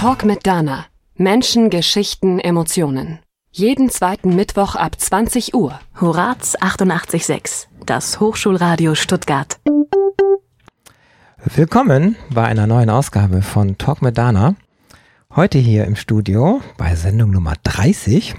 [0.00, 0.86] Talk mit Dana.
[1.16, 3.18] Menschen, Geschichten, Emotionen.
[3.50, 5.78] Jeden zweiten Mittwoch ab 20 Uhr.
[6.00, 9.60] Horaz 88.6, das Hochschulradio Stuttgart.
[11.54, 14.54] Willkommen bei einer neuen Ausgabe von Talk mit Dana.
[15.36, 18.34] Heute hier im Studio bei Sendung Nummer 30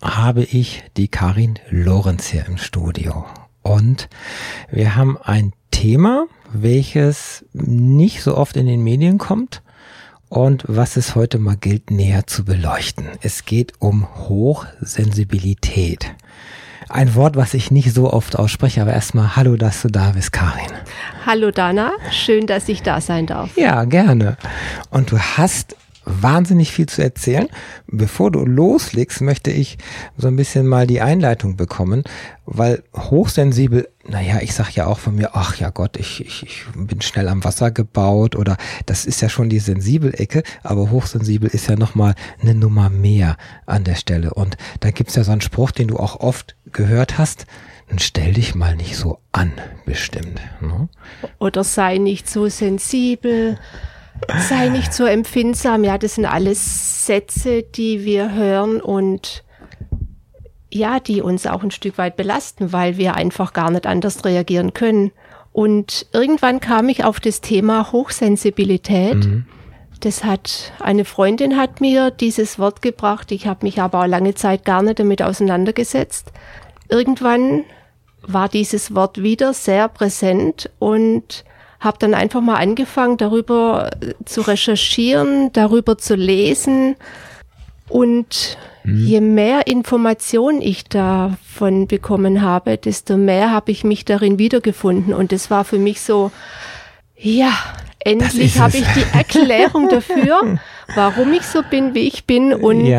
[0.00, 3.26] habe ich die Karin Lorenz hier im Studio.
[3.60, 4.08] Und
[4.70, 9.60] wir haben ein Thema, welches nicht so oft in den Medien kommt
[10.28, 13.06] und was es heute mal gilt näher zu beleuchten.
[13.22, 16.14] Es geht um Hochsensibilität.
[16.88, 20.32] Ein Wort, was ich nicht so oft ausspreche, aber erstmal hallo, dass du da bist,
[20.32, 20.72] Karin.
[21.26, 23.56] Hallo Dana, schön, dass ich da sein darf.
[23.56, 24.38] Ja, gerne.
[24.90, 25.76] Und du hast
[26.08, 27.48] wahnsinnig viel zu erzählen.
[27.86, 29.78] Bevor du loslegst, möchte ich
[30.16, 32.04] so ein bisschen mal die Einleitung bekommen,
[32.46, 36.64] weil hochsensibel, naja, ich sag ja auch von mir, ach ja Gott, ich, ich, ich
[36.74, 41.68] bin schnell am Wasser gebaut oder das ist ja schon die Sensibel-Ecke, aber hochsensibel ist
[41.68, 43.36] ja nochmal eine Nummer mehr
[43.66, 44.32] an der Stelle.
[44.34, 47.46] Und da gibt's ja so einen Spruch, den du auch oft gehört hast,
[47.88, 49.52] dann stell dich mal nicht so an,
[49.86, 50.40] bestimmt.
[50.60, 50.88] Ne?
[51.38, 53.58] Oder sei nicht so sensibel
[54.48, 55.84] sei nicht so empfindsam.
[55.84, 59.44] Ja, das sind alles Sätze, die wir hören und
[60.70, 64.74] ja, die uns auch ein Stück weit belasten, weil wir einfach gar nicht anders reagieren
[64.74, 65.12] können.
[65.52, 69.16] Und irgendwann kam ich auf das Thema Hochsensibilität.
[69.16, 69.46] Mhm.
[70.00, 73.32] Das hat eine Freundin hat mir dieses Wort gebracht.
[73.32, 76.32] Ich habe mich aber auch lange Zeit gar nicht damit auseinandergesetzt.
[76.88, 77.64] Irgendwann
[78.22, 81.44] war dieses Wort wieder sehr präsent und
[81.80, 86.96] habe dann einfach mal angefangen, darüber äh, zu recherchieren, darüber zu lesen.
[87.88, 89.06] Und mhm.
[89.06, 95.14] je mehr Informationen ich davon bekommen habe, desto mehr habe ich mich darin wiedergefunden.
[95.14, 96.30] Und das war für mich so,
[97.16, 97.52] ja,
[98.00, 100.58] endlich habe ich die Erklärung dafür,
[100.94, 102.98] warum ich so bin, wie ich bin und ja.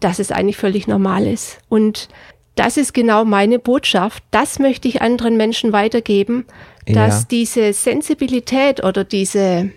[0.00, 1.58] dass es eigentlich völlig normal ist.
[1.68, 2.08] Und
[2.54, 4.22] das ist genau meine Botschaft.
[4.30, 6.46] Das möchte ich anderen Menschen weitergeben,
[6.86, 7.26] dass ja.
[7.30, 9.70] diese Sensibilität oder diese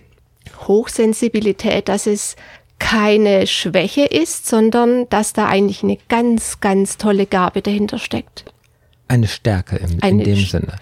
[0.68, 2.35] Hochsensibilität, dass es
[2.79, 8.45] keine Schwäche ist, sondern dass da eigentlich eine ganz, ganz tolle Gabe dahinter steckt.
[9.09, 10.73] Eine Stärke im, eine in dem Sinne.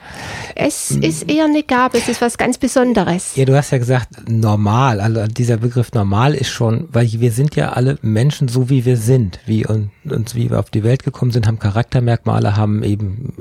[0.55, 3.35] Es ist eher eine Gabe, es ist was ganz Besonderes.
[3.35, 7.55] Ja, du hast ja gesagt, normal, also dieser Begriff normal ist schon, weil wir sind
[7.55, 11.31] ja alle Menschen so wie wir sind, wie uns, wie wir auf die Welt gekommen
[11.31, 13.33] sind, haben Charaktermerkmale, haben eben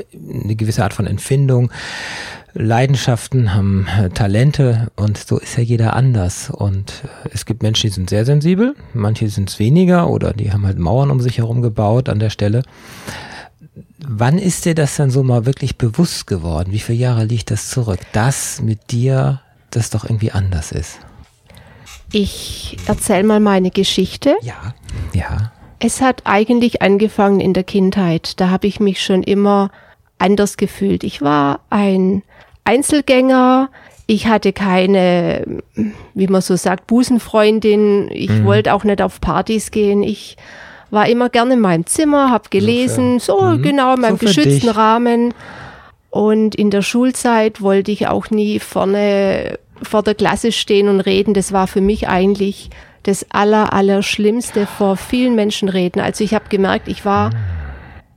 [0.43, 1.71] eine gewisse Art von Empfindung,
[2.55, 6.51] Leidenschaften, haben äh, Talente und so ist ja jeder anders.
[6.51, 10.53] Und äh, es gibt Menschen, die sind sehr sensibel, manche sind es weniger oder die
[10.53, 12.63] haben halt Mauern um sich herum gebaut an der Stelle.
[13.99, 16.73] Wann ist dir das dann so mal wirklich bewusst geworden?
[16.73, 18.01] Wie viele Jahre liegt das zurück?
[18.13, 19.41] Dass mit dir
[19.71, 21.01] das doch irgendwie anders ist.
[22.13, 24.37] Ich erzähle mal meine Geschichte.
[24.43, 24.75] Ja,
[25.13, 25.51] ja.
[25.81, 28.41] Es hat eigentlich angefangen in der Kindheit.
[28.41, 29.71] Da habe ich mich schon immer
[30.19, 31.03] anders gefühlt.
[31.03, 32.23] Ich war ein
[32.63, 33.71] Einzelgänger.
[34.07, 35.63] Ich hatte keine,
[36.15, 38.09] wie man so sagt, Busenfreundin.
[38.13, 38.45] Ich mhm.
[38.45, 40.03] wollte auch nicht auf Partys gehen.
[40.03, 40.37] Ich
[40.95, 43.63] war immer gerne in meinem Zimmer, habe gelesen, so, so mhm.
[43.63, 44.71] genau in meinem so geschützten.
[44.71, 45.35] Rahmen.
[46.11, 51.35] Und in der Schulzeit wollte ich auch nie vorne vor der Klasse stehen und reden.
[51.35, 52.71] Das war für mich eigentlich
[53.03, 56.01] das aller, aller Schlimmste, vor vielen Menschen reden.
[56.01, 57.37] Also ich habe gemerkt, ich war, mhm.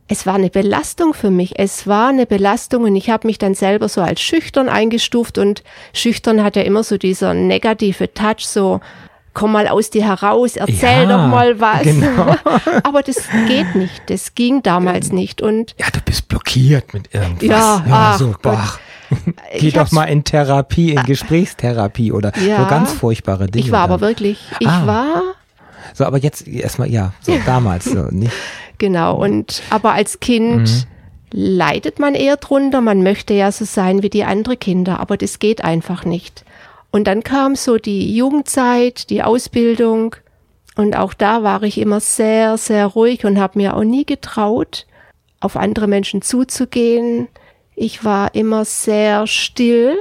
[0.08, 1.58] es war eine Belastung für mich.
[1.58, 5.64] Es war eine Belastung und ich habe mich dann selber so als schüchtern eingestuft und
[5.94, 8.80] schüchtern hat ja immer so dieser negative Touch, so
[9.38, 11.84] komm mal aus dir heraus, erzähl ja, doch mal was.
[11.84, 12.36] Genau.
[12.84, 13.18] Aber das
[13.48, 14.02] geht nicht.
[14.08, 15.44] Das ging damals nicht.
[15.44, 17.48] Und ja, du bist blockiert mit irgendwas.
[17.48, 18.68] Ja, ja ach, so, boah.
[19.60, 21.04] Geh doch mal in Therapie, in ah.
[21.04, 23.66] Gesprächstherapie oder ja, so ganz furchtbare Dinge.
[23.66, 23.92] Ich war dann.
[23.92, 24.88] aber wirklich, ich ah.
[24.88, 25.22] war.
[25.94, 28.34] So, aber jetzt erstmal, ja, so damals so, nicht.
[28.80, 30.84] Genau, und aber als Kind mhm.
[31.32, 35.38] leidet man eher drunter, man möchte ja so sein wie die anderen Kinder, aber das
[35.38, 36.44] geht einfach nicht.
[36.92, 40.16] Und dann kam so die Jugendzeit, die Ausbildung.
[40.76, 44.86] Und auch da war ich immer sehr, sehr ruhig und habe mir auch nie getraut,
[45.40, 47.28] auf andere Menschen zuzugehen.
[47.76, 49.98] Ich war immer sehr still.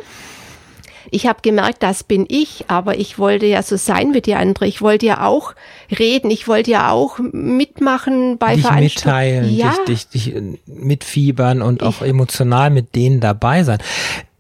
[1.11, 4.67] Ich habe gemerkt, das bin ich, aber ich wollte ja so sein wie die andere.
[4.67, 5.55] Ich wollte ja auch
[5.97, 9.51] reden, ich wollte ja auch mitmachen bei dich Veranstaltungen.
[9.53, 9.75] Mitteilen, ja.
[9.87, 13.79] dich, dich, dich mitfiebern und auch emotional mit denen dabei sein.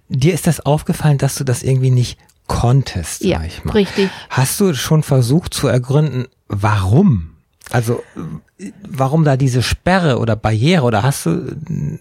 [0.08, 3.72] Dir ist das aufgefallen, dass du das irgendwie nicht konntest, ja, sag ich mal.
[3.72, 4.10] Richtig.
[4.30, 7.36] Hast du schon versucht zu ergründen, warum?
[7.70, 8.02] Also
[8.88, 11.98] warum da diese Sperre oder Barriere oder hast du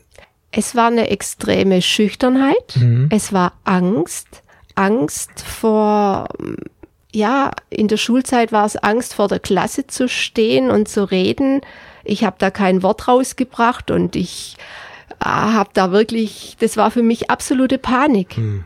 [0.52, 3.10] Es war eine extreme Schüchternheit, mhm.
[3.12, 4.44] es war Angst,
[4.76, 6.28] Angst vor
[7.16, 11.62] ja, in der Schulzeit war es Angst vor der Klasse zu stehen und zu reden.
[12.04, 14.58] Ich habe da kein Wort rausgebracht und ich
[15.22, 18.36] äh, habe da wirklich, das war für mich absolute Panik.
[18.36, 18.66] Hm.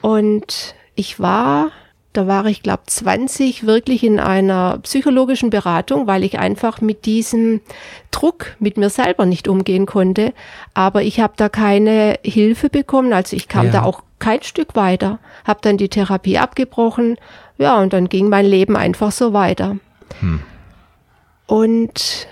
[0.00, 1.70] Und ich war,
[2.12, 7.60] da war ich glaube 20, wirklich in einer psychologischen Beratung, weil ich einfach mit diesem
[8.10, 10.32] Druck mit mir selber nicht umgehen konnte.
[10.74, 13.72] Aber ich habe da keine Hilfe bekommen, also ich kam ja.
[13.72, 17.16] da auch kein Stück weiter, habe dann die Therapie abgebrochen,
[17.56, 19.76] ja, und dann ging mein Leben einfach so weiter.
[20.20, 20.40] Hm.
[21.46, 22.26] Und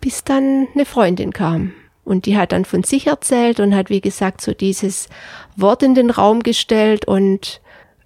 [0.00, 1.72] bis dann eine Freundin kam.
[2.06, 5.08] Und die hat dann von sich erzählt und hat, wie gesagt, so dieses
[5.56, 7.06] Wort in den Raum gestellt.
[7.06, 7.60] Und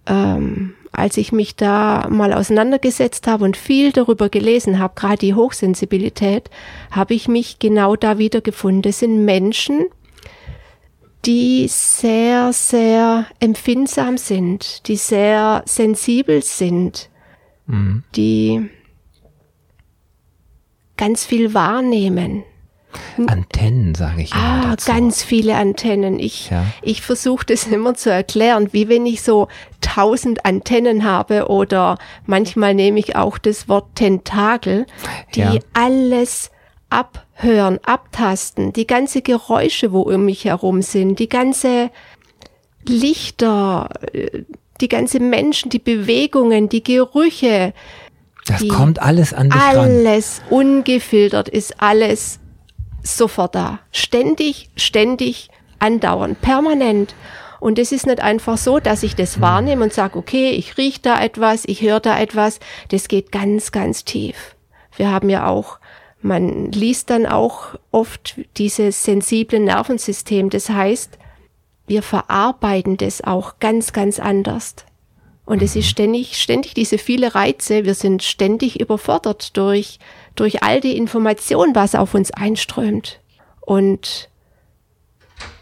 [0.06, 5.34] ähm, als ich mich da mal auseinandergesetzt habe und viel darüber gelesen habe, gerade die
[5.34, 6.48] Hochsensibilität,
[6.90, 8.82] habe ich mich genau da wiedergefunden.
[8.82, 9.86] Das sind Menschen,
[11.26, 17.10] die sehr, sehr empfindsam sind, die sehr sensibel sind,
[17.66, 18.02] mhm.
[18.16, 18.70] die
[20.96, 22.44] ganz viel wahrnehmen.
[23.26, 24.42] Antennen, sage ich immer.
[24.42, 24.90] Ah, dazu.
[24.90, 26.18] ganz viele Antennen.
[26.18, 26.64] Ich, ja.
[26.82, 29.48] ich versuche das immer zu erklären, wie wenn ich so
[29.80, 34.86] tausend Antennen habe oder manchmal nehme ich auch das Wort Tentakel,
[35.34, 35.54] die ja.
[35.72, 36.50] alles
[36.88, 41.90] abhören, abtasten, die ganze Geräusche, wo um mich herum sind, die ganze
[42.86, 44.42] Lichter, äh,
[44.80, 47.72] die ganze Menschen, die Bewegungen, die Gerüche.
[48.46, 50.58] Das kommt alles an dich Alles ran.
[50.58, 52.40] ungefiltert ist alles
[53.02, 53.80] sofort da.
[53.92, 57.14] Ständig, ständig, andauernd, permanent.
[57.58, 59.42] Und es ist nicht einfach so, dass ich das hm.
[59.42, 62.60] wahrnehme und sage, okay, ich rieche da etwas, ich höre da etwas.
[62.88, 64.56] Das geht ganz, ganz tief.
[64.96, 65.78] Wir haben ja auch
[66.22, 70.50] man liest dann auch oft dieses sensible Nervensystem.
[70.50, 71.18] Das heißt,
[71.86, 74.74] wir verarbeiten das auch ganz, ganz anders.
[75.46, 77.84] Und es ist ständig, ständig diese viele Reize.
[77.84, 79.98] Wir sind ständig überfordert durch,
[80.40, 83.20] durch all die Informationen, was auf uns einströmt.
[83.60, 84.28] Und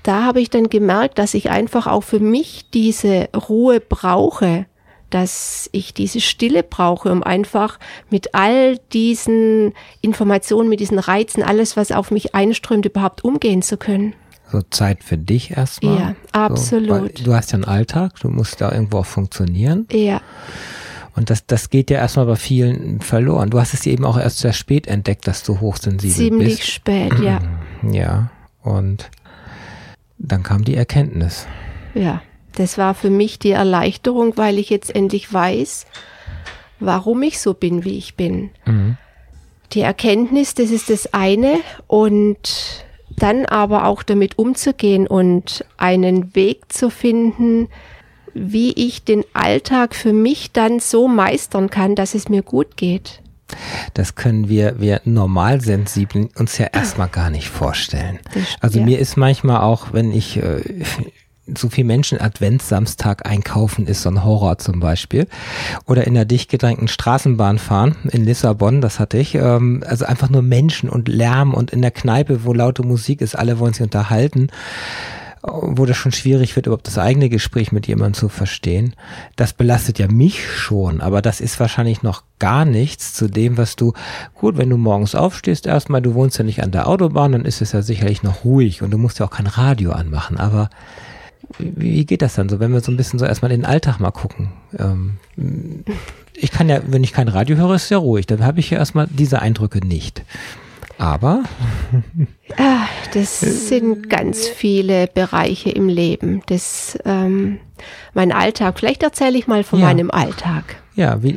[0.04, 4.66] da habe ich dann gemerkt, dass ich einfach auch für mich diese Ruhe brauche
[5.10, 7.78] dass ich diese Stille brauche, um einfach
[8.10, 13.78] mit all diesen Informationen, mit diesen Reizen, alles, was auf mich einströmt, überhaupt umgehen zu
[13.78, 14.14] können.
[14.50, 15.98] So Zeit für dich erstmal.
[15.98, 17.18] Ja, absolut.
[17.18, 19.86] So, du hast ja einen Alltag, du musst da irgendwo auch funktionieren.
[19.92, 20.20] Ja.
[21.18, 23.50] Und das, das geht ja erstmal bei vielen verloren.
[23.50, 26.84] Du hast es eben auch erst sehr spät entdeckt, dass du hochsensibel Ziemlich bist.
[26.84, 27.40] Ziemlich spät, ja.
[27.92, 28.30] Ja,
[28.62, 29.10] und
[30.16, 31.48] dann kam die Erkenntnis.
[31.94, 32.22] Ja.
[32.54, 35.86] Das war für mich die Erleichterung, weil ich jetzt endlich weiß,
[36.78, 38.50] warum ich so bin, wie ich bin.
[38.64, 38.96] Mhm.
[39.72, 42.84] Die Erkenntnis, das ist das eine und
[43.16, 47.68] dann aber auch damit umzugehen und einen Weg zu finden,
[48.40, 53.20] wie ich den Alltag für mich dann so meistern kann, dass es mir gut geht.
[53.94, 58.18] Das können wir, wir Normalsensiblen uns ja erstmal gar nicht vorstellen.
[58.60, 60.60] Also mir ist manchmal auch, wenn ich äh,
[61.56, 65.26] so viel Menschen Adventssamstag einkaufen ist so ein Horror zum Beispiel.
[65.86, 69.34] Oder in der dicht gedrängten Straßenbahn fahren in Lissabon, das hatte ich.
[69.34, 73.34] Ähm, also einfach nur Menschen und Lärm und in der Kneipe, wo laute Musik ist,
[73.34, 74.48] alle wollen sich unterhalten
[75.42, 78.94] wo das schon schwierig wird, überhaupt das eigene Gespräch mit jemandem zu verstehen.
[79.36, 83.76] Das belastet ja mich schon, aber das ist wahrscheinlich noch gar nichts zu dem, was
[83.76, 83.92] du,
[84.34, 87.60] gut, wenn du morgens aufstehst, erstmal, du wohnst ja nicht an der Autobahn, dann ist
[87.60, 90.70] es ja sicherlich noch ruhig und du musst ja auch kein Radio anmachen, aber
[91.58, 94.00] wie geht das dann so, wenn wir so ein bisschen so erstmal in den Alltag
[94.00, 94.50] mal gucken?
[94.78, 95.16] Ähm,
[96.34, 98.26] ich kann ja, wenn ich kein Radio höre, ist es ja ruhig.
[98.26, 100.22] Dann habe ich ja erstmal diese Eindrücke nicht.
[100.98, 101.44] Aber
[102.56, 106.42] ah, das sind ganz viele Bereiche im Leben.
[106.46, 107.60] Das ähm,
[108.14, 108.78] mein Alltag.
[108.78, 109.86] Vielleicht erzähle ich mal von ja.
[109.86, 110.82] meinem Alltag.
[110.96, 111.32] Ja, wie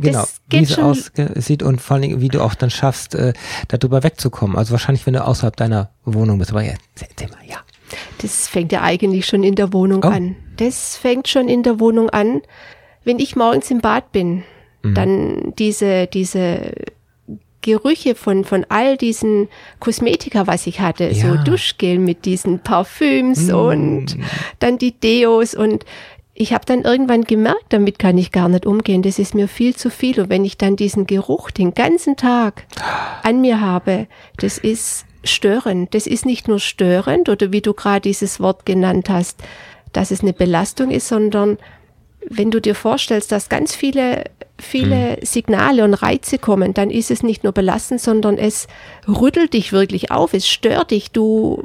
[0.00, 3.32] genau, wie es aussieht und vor allem, wie du auch dann schaffst, äh,
[3.68, 4.56] darüber wegzukommen.
[4.56, 6.50] Also wahrscheinlich, wenn du außerhalb deiner Wohnung bist.
[6.50, 7.58] Aber ja, erzähl mal, ja.
[8.20, 10.08] Das fängt ja eigentlich schon in der Wohnung oh.
[10.08, 10.34] an.
[10.56, 12.42] Das fängt schon in der Wohnung an.
[13.04, 14.42] Wenn ich morgens im Bad bin,
[14.82, 14.94] mhm.
[14.94, 16.72] dann diese, diese
[17.62, 19.48] Gerüche von, von all diesen
[19.80, 21.14] Kosmetika, was ich hatte, ja.
[21.14, 23.54] so Duschgel mit diesen Parfüms mm.
[23.54, 24.16] und
[24.60, 25.84] dann die Deos und
[26.34, 29.74] ich habe dann irgendwann gemerkt, damit kann ich gar nicht umgehen, das ist mir viel
[29.74, 32.64] zu viel und wenn ich dann diesen Geruch den ganzen Tag
[33.24, 35.94] an mir habe, das ist störend.
[35.94, 39.42] Das ist nicht nur störend oder wie du gerade dieses Wort genannt hast,
[39.92, 41.58] dass es eine Belastung ist, sondern
[42.28, 44.24] wenn du dir vorstellst, dass ganz viele,
[44.58, 45.24] viele mhm.
[45.24, 48.66] Signale und Reize kommen, dann ist es nicht nur belastend, sondern es
[49.06, 51.64] rüttelt dich wirklich auf, es stört dich, du.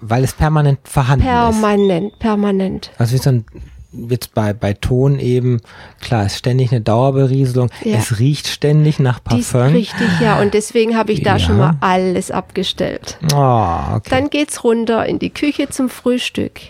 [0.00, 1.60] Weil es permanent vorhanden permanent, ist.
[1.60, 2.90] Permanent, permanent.
[2.98, 3.44] Also wie so ein
[3.92, 5.60] jetzt bei, bei Ton eben,
[6.00, 7.70] klar, ist ständig eine Dauerberieselung.
[7.84, 7.96] Ja.
[7.96, 9.72] Es riecht ständig nach Dies Parfum.
[9.72, 10.40] richtig, ja.
[10.40, 11.38] Und deswegen habe ich da Ja.
[11.38, 13.18] schon mal alles abgestellt.
[13.34, 14.10] Oh, okay.
[14.10, 16.60] Dann geht's runter in die Küche zum Frühstück.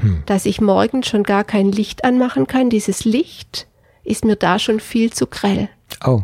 [0.00, 0.22] Hm.
[0.26, 2.70] Dass ich morgens schon gar kein Licht anmachen kann.
[2.70, 3.66] Dieses Licht
[4.04, 5.68] ist mir da schon viel zu grell.
[6.04, 6.22] oh,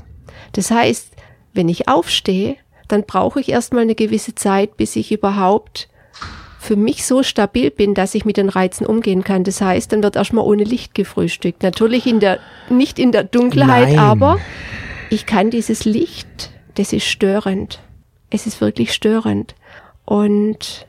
[0.52, 1.12] Das heißt,
[1.52, 2.56] wenn ich aufstehe,
[2.88, 5.88] dann brauche ich erstmal eine gewisse Zeit, bis ich überhaupt
[6.59, 9.45] für mich so stabil bin, dass ich mit den Reizen umgehen kann.
[9.45, 11.62] Das heißt, dann wird erstmal ohne Licht gefrühstückt.
[11.62, 13.99] Natürlich in der, nicht in der Dunkelheit, Nein.
[13.99, 14.40] aber
[15.11, 17.80] ich kann dieses Licht, das ist störend.
[18.30, 19.54] Es ist wirklich störend.
[20.04, 20.87] Und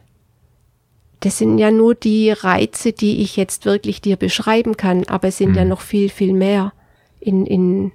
[1.22, 5.38] das sind ja nur die Reize, die ich jetzt wirklich dir beschreiben kann, aber es
[5.38, 6.74] sind ja noch viel, viel mehr,
[7.20, 7.92] in, in,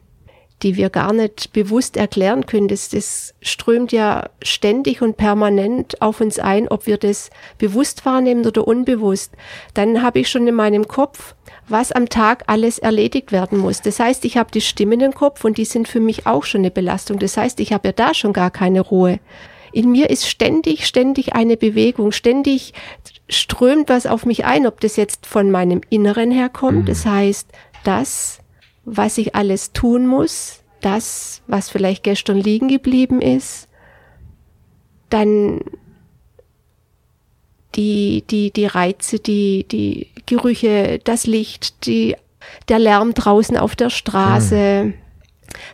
[0.63, 2.69] die wir gar nicht bewusst erklären können.
[2.69, 8.45] Das, das strömt ja ständig und permanent auf uns ein, ob wir das bewusst wahrnehmen
[8.45, 9.33] oder unbewusst.
[9.75, 11.35] Dann habe ich schon in meinem Kopf,
[11.69, 13.83] was am Tag alles erledigt werden muss.
[13.83, 16.63] Das heißt, ich habe die Stimmen im Kopf und die sind für mich auch schon
[16.63, 17.19] eine Belastung.
[17.19, 19.21] Das heißt, ich habe ja da schon gar keine Ruhe.
[19.73, 22.75] In mir ist ständig, ständig eine Bewegung, ständig
[23.33, 26.89] strömt was auf mich ein, ob das jetzt von meinem Inneren herkommt.
[26.89, 27.49] Das heißt,
[27.85, 28.41] das,
[28.85, 33.69] was ich alles tun muss, das, was vielleicht gestern liegen geblieben ist,
[35.11, 35.61] dann
[37.75, 42.17] die, die, die Reize, die, die Gerüche, das Licht, die,
[42.69, 44.93] der Lärm draußen auf der Straße.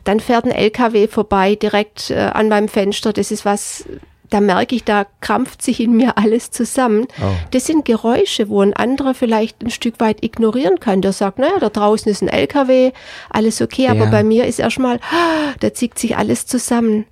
[0.05, 3.13] Dann fährt ein LKW vorbei direkt äh, an meinem Fenster.
[3.13, 3.85] Das ist was,
[4.31, 7.07] da merke ich, da krampft sich in mir alles zusammen.
[7.21, 7.33] Oh.
[7.51, 11.01] Das sind Geräusche, wo ein anderer vielleicht ein Stück weit ignorieren kann.
[11.03, 12.93] Der sagt, naja, da draußen ist ein LKW,
[13.31, 14.11] alles okay, aber Ja.
[14.11, 17.07] bei mir ist erstmal, ah, da zieht sich alles zusammen.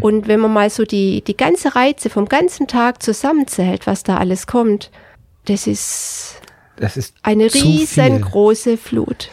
[0.00, 4.16] Und wenn man mal so die, die ganze Reize vom ganzen Tag zusammenzählt, was da
[4.16, 4.90] alles kommt,
[5.44, 6.40] das ist
[6.76, 9.28] das ist eine riesengroße Flut.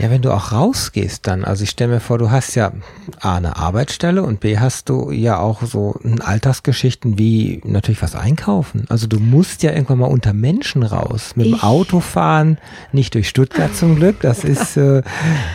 [0.00, 2.72] Ja, wenn du auch rausgehst dann, also ich stelle mir vor, du hast ja
[3.20, 8.14] A, eine Arbeitsstelle und B, hast du ja auch so ein Alltagsgeschichten wie natürlich was
[8.14, 8.86] einkaufen.
[8.88, 11.32] Also du musst ja irgendwann mal unter Menschen raus.
[11.34, 12.58] Mit dem Ich- Auto fahren,
[12.92, 15.02] nicht durch Stuttgart zum Glück, das ist, äh,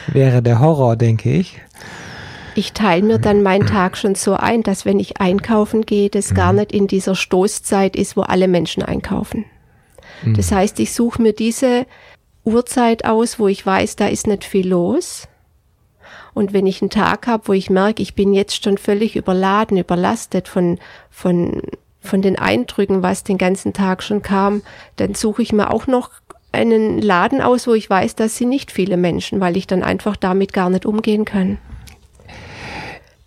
[0.07, 1.61] wäre der Horror, denke ich.
[2.55, 6.33] Ich teile mir dann meinen Tag schon so ein, dass wenn ich einkaufen gehe, das
[6.33, 9.45] gar nicht in dieser Stoßzeit ist, wo alle Menschen einkaufen.
[10.25, 11.85] Das heißt, ich suche mir diese
[12.45, 15.27] Uhrzeit aus, wo ich weiß, da ist nicht viel los.
[16.33, 19.77] Und wenn ich einen Tag habe, wo ich merke, ich bin jetzt schon völlig überladen,
[19.77, 21.61] überlastet von, von,
[22.01, 24.63] von den Eindrücken, was den ganzen Tag schon kam,
[24.95, 26.09] dann suche ich mir auch noch
[26.51, 30.15] einen Laden aus, wo ich weiß, das sind nicht viele Menschen, weil ich dann einfach
[30.15, 31.57] damit gar nicht umgehen kann.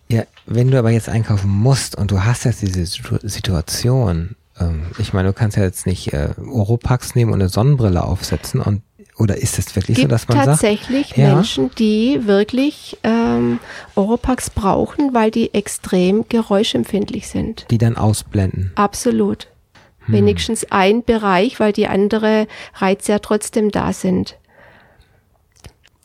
[0.09, 4.87] Ja, wenn du aber jetzt einkaufen musst und du hast jetzt diese Situ- Situation, ähm,
[4.99, 8.83] ich meine, du kannst ja jetzt nicht äh, Oropax nehmen und eine Sonnenbrille aufsetzen und
[9.19, 11.35] oder ist es wirklich so, gibt dass man sagt, tatsächlich Ja.
[11.35, 13.59] Menschen, die wirklich ähm,
[13.95, 17.67] Oropax brauchen, weil die extrem geräuschempfindlich sind.
[17.71, 18.73] die dann ausblenden?
[18.75, 19.49] Absolut.
[20.01, 20.15] Hm.
[20.15, 24.37] Wenigstens ein Bereich, weil die andere Reize ja trotzdem da sind.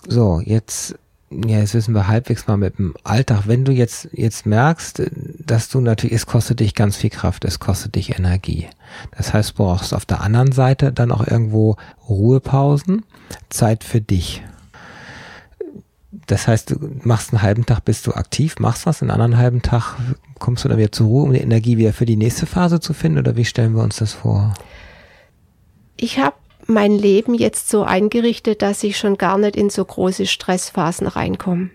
[0.08, 0.96] So, jetzt,
[1.32, 3.44] ja, jetzt wissen wir halbwegs mal mit dem Alltag.
[3.46, 5.04] Wenn du jetzt, jetzt merkst,
[5.40, 8.68] dass du natürlich, es kostet dich ganz viel Kraft, es kostet dich Energie.
[9.18, 11.78] Das heißt, du brauchst auf der anderen Seite dann auch irgendwo
[12.10, 13.06] Ruhepausen,
[13.50, 14.44] Zeit für dich.
[16.28, 19.62] Das heißt, du machst einen halben Tag, bist du aktiv, machst was, einen anderen halben
[19.62, 19.96] Tag
[20.40, 22.94] kommst du dann wieder zur Ruhe, um die Energie wieder für die nächste Phase zu
[22.94, 24.54] finden, oder wie stellen wir uns das vor?
[25.96, 26.36] Ich habe
[26.72, 31.70] mein Leben jetzt so eingerichtet, dass ich schon gar nicht in so große Stressphasen reinkomme.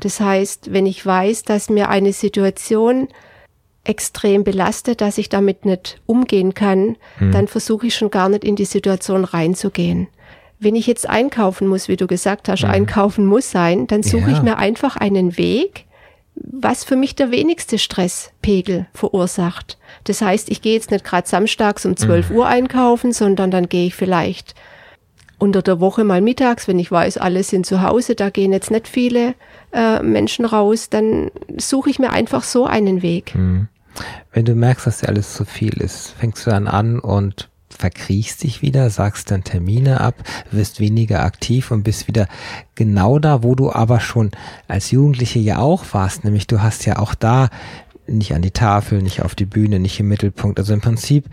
[0.00, 3.08] Das heißt, wenn ich weiß, dass mir eine Situation
[3.84, 6.96] extrem belastet, dass ich damit nicht umgehen kann,
[7.32, 10.08] dann versuche ich schon gar nicht in die Situation reinzugehen.
[10.58, 14.36] Wenn ich jetzt einkaufen muss, wie du gesagt hast, einkaufen muss sein, dann suche Ja.
[14.36, 15.86] ich mir einfach einen Weg,
[16.34, 19.78] was für mich der wenigste Stresspegel verursacht.
[20.04, 23.86] Das heißt, ich gehe jetzt nicht gerade samstags um 12 Uhr einkaufen, sondern dann gehe
[23.86, 24.54] ich vielleicht
[25.38, 28.70] unter der Woche mal mittags, wenn ich weiß, alle sind zu Hause, da gehen jetzt
[28.70, 29.34] nicht viele
[29.72, 33.32] äh, Menschen raus, dann suche ich mir einfach so einen Weg.
[34.32, 38.42] Wenn du merkst, dass dir alles zu viel ist, fängst du dann an und verkriechst
[38.42, 40.14] dich wieder, sagst dann Termine ab,
[40.50, 42.28] wirst weniger aktiv und bist wieder
[42.74, 44.30] genau da, wo du aber schon
[44.68, 47.48] als Jugendliche ja auch warst, nämlich du hast ja auch da
[48.06, 50.58] nicht an die Tafel, nicht auf die Bühne, nicht im Mittelpunkt.
[50.58, 51.26] Also im Prinzip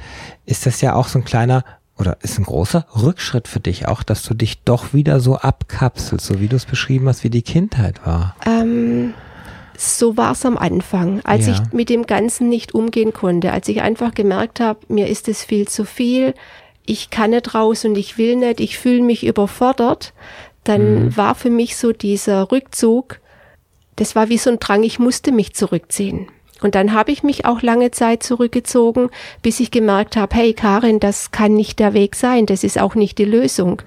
[0.46, 1.64] ist das ja auch so ein kleiner
[1.98, 6.26] oder ist ein großer Rückschritt für dich auch, dass du dich doch wieder so abkapselst,
[6.26, 8.36] so wie du es beschrieben hast, wie die Kindheit war.
[8.46, 9.14] Ähm,
[9.78, 11.54] so war es am Anfang, als Ja.
[11.54, 15.46] ich mit dem Ganzen nicht umgehen konnte, als ich einfach gemerkt habe, mir ist es
[15.46, 16.34] viel zu viel.
[16.90, 20.14] ich kann nicht raus und ich will nicht, ich fühle mich überfordert,
[20.64, 21.18] dann mhm.
[21.18, 23.20] war für mich so dieser Rückzug,
[23.98, 26.30] das war wie so ein Drang, ich musste mich zurückziehen.
[26.62, 29.10] Und dann habe ich mich auch lange Zeit zurückgezogen,
[29.42, 32.96] bis ich gemerkt habe, hey Karin, das kann nicht der Weg sein, das ist auch
[32.96, 33.82] nicht die Lösung.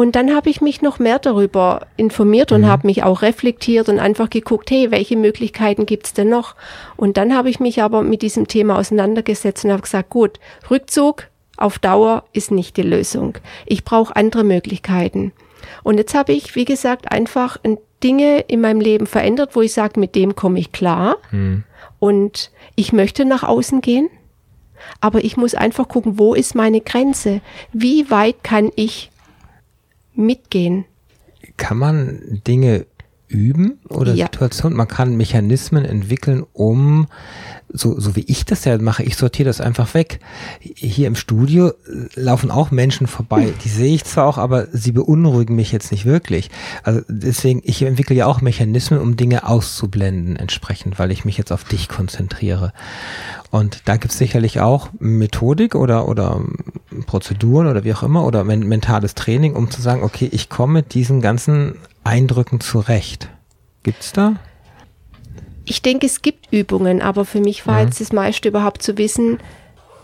[0.00, 2.68] Und dann habe ich mich noch mehr darüber informiert und mhm.
[2.68, 6.54] habe mich auch reflektiert und einfach geguckt, hey, welche Möglichkeiten gibt's denn noch?
[6.96, 10.40] Und dann habe ich mich aber mit diesem Thema auseinandergesetzt und habe gesagt, gut,
[10.70, 11.24] Rückzug
[11.58, 13.36] auf Dauer ist nicht die Lösung.
[13.66, 15.32] Ich brauche andere Möglichkeiten.
[15.82, 17.58] Und jetzt habe ich, wie gesagt, einfach
[18.02, 21.18] Dinge in meinem Leben verändert, wo ich sage, mit dem komme ich klar.
[21.30, 21.64] Mhm.
[21.98, 24.08] Und ich möchte nach außen gehen.
[25.02, 27.42] Aber ich muss einfach gucken, wo ist meine Grenze?
[27.74, 29.09] Wie weit kann ich
[30.14, 30.84] mitgehen?
[31.56, 32.86] Kann man Dinge
[33.28, 34.26] üben oder ja.
[34.26, 34.76] Situationen?
[34.76, 37.06] Man kann Mechanismen entwickeln, um
[37.72, 40.20] so, so wie ich das ja mache, ich sortiere das einfach weg.
[40.60, 41.72] Hier im Studio äh,
[42.14, 46.04] laufen auch Menschen vorbei, die sehe ich zwar auch, aber sie beunruhigen mich jetzt nicht
[46.04, 46.50] wirklich.
[46.82, 51.52] Also deswegen, ich entwickle ja auch Mechanismen, um Dinge auszublenden entsprechend, weil ich mich jetzt
[51.52, 52.72] auf dich konzentriere.
[53.50, 56.40] Und da gibt es sicherlich auch Methodik oder, oder
[57.06, 60.74] Prozeduren oder wie auch immer oder men mentales Training, um zu sagen, okay, ich komme
[60.74, 63.28] mit diesen ganzen Eindrücken zurecht.
[63.82, 64.36] Gibt's da?
[65.70, 67.86] ich denke, es gibt Übungen, aber für mich war mhm.
[67.86, 69.38] jetzt das meiste überhaupt zu wissen,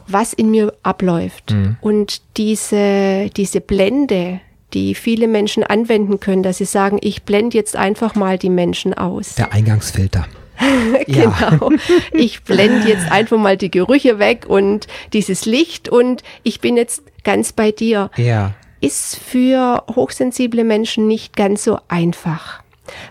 [0.06, 1.50] was in mir abläuft.
[1.50, 1.76] Mhm.
[1.80, 4.40] Und diese, diese Blende,
[4.74, 8.94] die viele Menschen anwenden können, dass sie sagen, ich blende jetzt einfach mal die Menschen
[8.94, 9.34] aus.
[9.34, 10.28] Der Eingangsfilter.
[11.06, 11.70] genau.
[12.12, 17.02] Ich blende jetzt einfach mal die Gerüche weg und dieses Licht und ich bin jetzt
[17.24, 18.10] ganz bei dir.
[18.16, 18.54] Ja.
[18.80, 22.62] Ist für hochsensible Menschen nicht ganz so einfach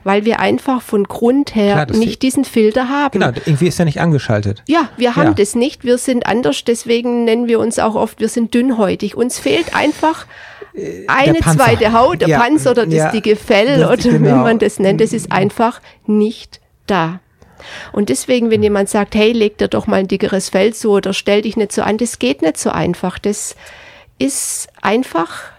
[0.03, 3.19] weil wir einfach von Grund her Klar, nicht diesen Filter haben.
[3.19, 4.63] Genau, irgendwie ist er nicht angeschaltet.
[4.67, 5.33] Ja, wir haben ja.
[5.33, 5.83] das nicht.
[5.83, 9.15] Wir sind anders, deswegen nennen wir uns auch oft, wir sind dünnhäutig.
[9.15, 10.25] Uns fehlt einfach
[10.73, 12.39] äh, eine zweite Haut, der ja.
[12.39, 13.11] Panzer oder das ja.
[13.11, 14.27] dicke Fell oder genau.
[14.27, 15.01] wie man das nennt.
[15.01, 17.19] Das ist einfach nicht da.
[17.91, 21.13] Und deswegen, wenn jemand sagt, hey, leg dir doch mal ein dickeres Fell zu oder
[21.13, 23.19] stell dich nicht so an, das geht nicht so einfach.
[23.19, 23.55] Das
[24.17, 25.55] ist einfach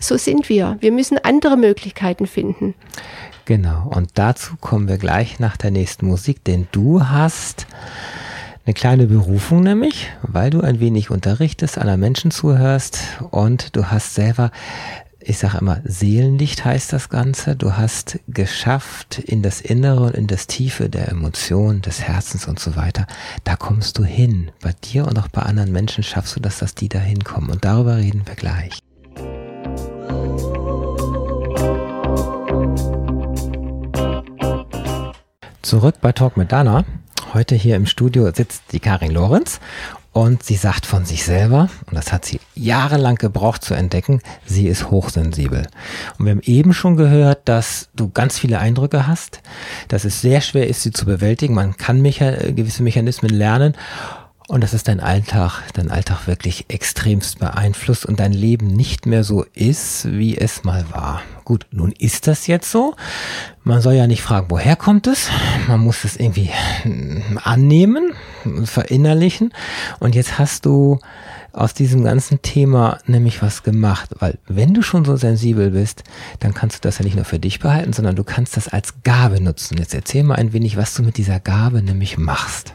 [0.00, 0.78] so sind wir.
[0.80, 2.74] Wir müssen andere Möglichkeiten finden.
[3.44, 7.66] Genau, und dazu kommen wir gleich nach der nächsten Musik, denn du hast
[8.64, 14.14] eine kleine Berufung nämlich, weil du ein wenig unterrichtest, anderen Menschen zuhörst und du hast
[14.14, 14.50] selber,
[15.22, 17.54] ich sage immer, Seelenlicht heißt das Ganze.
[17.54, 22.58] Du hast geschafft in das Innere und in das Tiefe der Emotionen, des Herzens und
[22.58, 23.06] so weiter.
[23.44, 24.50] Da kommst du hin.
[24.62, 27.50] Bei dir und auch bei anderen Menschen schaffst du das, dass die da hinkommen.
[27.50, 28.78] Und darüber reden wir gleich.
[35.62, 36.84] Zurück bei Talk mit Dana.
[37.34, 39.60] Heute hier im Studio sitzt die Karin Lorenz
[40.12, 44.66] und sie sagt von sich selber, und das hat sie jahrelang gebraucht zu entdecken, sie
[44.66, 45.68] ist hochsensibel.
[46.18, 49.40] Und wir haben eben schon gehört, dass du ganz viele Eindrücke hast,
[49.88, 51.54] dass es sehr schwer ist, sie zu bewältigen.
[51.54, 53.76] Man kann mecha gewisse Mechanismen lernen
[54.50, 59.22] und dass es dein Alltag, dein Alltag wirklich extremst beeinflusst und dein Leben nicht mehr
[59.22, 61.22] so ist, wie es mal war.
[61.44, 62.96] Gut, nun ist das jetzt so.
[63.62, 65.28] Man soll ja nicht fragen, woher kommt es.
[65.68, 66.50] Man muss es irgendwie
[66.82, 68.12] hm, annehmen,
[68.64, 69.54] verinnerlichen.
[70.00, 70.98] Und jetzt hast du
[71.52, 76.02] aus diesem ganzen Thema nämlich was gemacht, weil wenn du schon so sensibel bist,
[76.40, 78.94] dann kannst du das ja nicht nur für dich behalten, sondern du kannst das als
[79.04, 79.78] Gabe nutzen.
[79.78, 82.74] Jetzt erzähl mal ein wenig, was du mit dieser Gabe nämlich machst.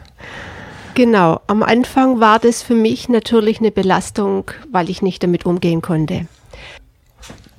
[0.96, 5.82] Genau, am Anfang war das für mich natürlich eine Belastung, weil ich nicht damit umgehen
[5.82, 6.26] konnte.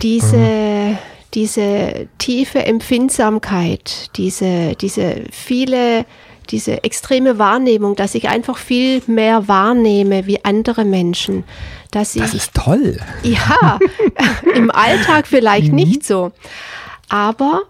[0.02, 0.98] Diese, mhm.
[1.36, 6.08] diese tiefe Empfindsamkeit, diese, diese viele,
[6.50, 11.44] diese extreme Wahrnehmung, dass ich einfach viel mehr wahrnehme wie andere Menschen.
[11.92, 12.98] Dass ich, das ist toll.
[13.22, 13.78] Ja,
[14.56, 15.76] im Alltag vielleicht mhm.
[15.76, 16.32] nicht so.
[17.08, 17.62] Aber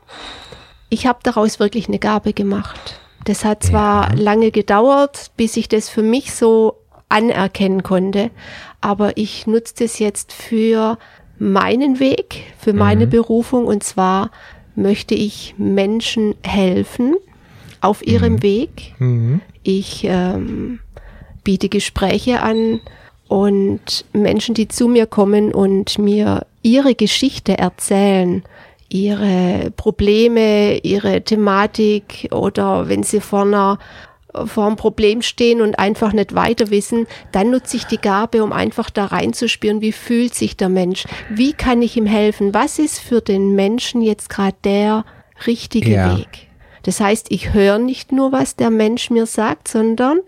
[0.88, 3.02] ich habe daraus wirklich eine Gabe gemacht.
[3.28, 4.22] Das hat zwar ja.
[4.24, 6.78] lange gedauert, bis ich das für mich so
[7.10, 8.32] anerkennen konnte,
[8.80, 10.98] aber ich nutze das jetzt für
[11.38, 13.10] meinen Weg, für meine mhm.
[13.10, 14.32] Berufung und zwar
[14.76, 17.16] möchte ich Menschen helfen
[17.82, 18.44] auf ihrem mhm.
[18.44, 18.94] Weg.
[18.98, 19.42] Mhm.
[19.62, 20.80] Ich ähm,
[21.44, 22.80] biete Gespräche an
[23.28, 28.44] und Menschen, die zu mir kommen und mir ihre Geschichte erzählen,
[28.90, 33.80] ihre Probleme, ihre Thematik oder wenn sie vor einer
[34.46, 38.52] vor einem Problem stehen und einfach nicht weiter wissen, dann nutze ich die Gabe, um
[38.52, 43.00] einfach da reinzuspüren, wie fühlt sich der Mensch, wie kann ich ihm helfen, was ist
[43.00, 45.06] für den Menschen jetzt gerade der
[45.48, 46.18] richtige ja.
[46.18, 46.48] Weg.
[46.84, 50.20] Das heißt, ich höre nicht nur, was der Mensch mir sagt, sondern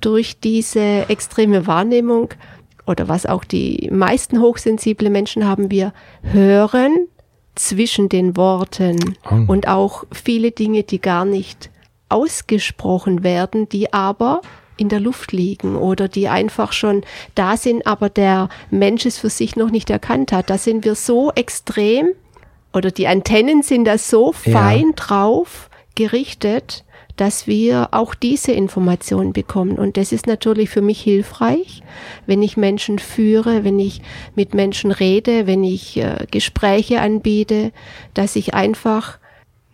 [0.00, 2.30] durch diese extreme Wahrnehmung
[2.86, 5.92] oder was auch die meisten hochsensible Menschen haben, wir
[6.22, 7.08] hören
[7.58, 9.44] zwischen den Worten Oh.
[9.46, 11.70] und auch viele Dinge, die gar nicht
[12.08, 14.40] ausgesprochen werden, die aber
[14.76, 17.02] in der Luft liegen oder die einfach schon
[17.34, 20.50] da sind, aber der Mensch es für sich noch nicht erkannt hat.
[20.50, 22.10] Da sind wir so extrem
[22.72, 24.52] oder die Antennen sind da so Ja.
[24.52, 26.84] fein drauf gerichtet,
[27.18, 29.76] dass wir auch diese Informationen bekommen.
[29.76, 31.82] Und das ist natürlich für mich hilfreich,
[32.26, 34.00] wenn ich Menschen führe, wenn ich
[34.34, 37.72] mit Menschen rede, wenn ich äh, Gespräche anbiete,
[38.14, 39.18] dass ich einfach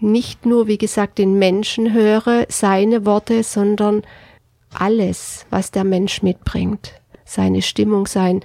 [0.01, 4.03] nicht nur, wie gesagt, den Menschen höre, seine Worte, sondern
[4.73, 6.93] alles, was der Mensch mitbringt.
[7.25, 8.41] Seine Stimmung, sein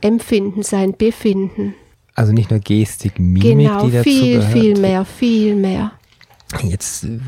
[0.00, 1.74] Empfinden, sein Befinden.
[2.14, 4.52] Also nicht nur Gestik, Mimik, Genau, die dazu viel, gehört.
[4.52, 5.92] viel mehr, viel mehr.
[6.62, 7.18] Jetzt äh,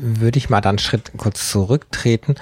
[0.00, 2.34] würde ich mal dann einen Schritt kurz zurücktreten.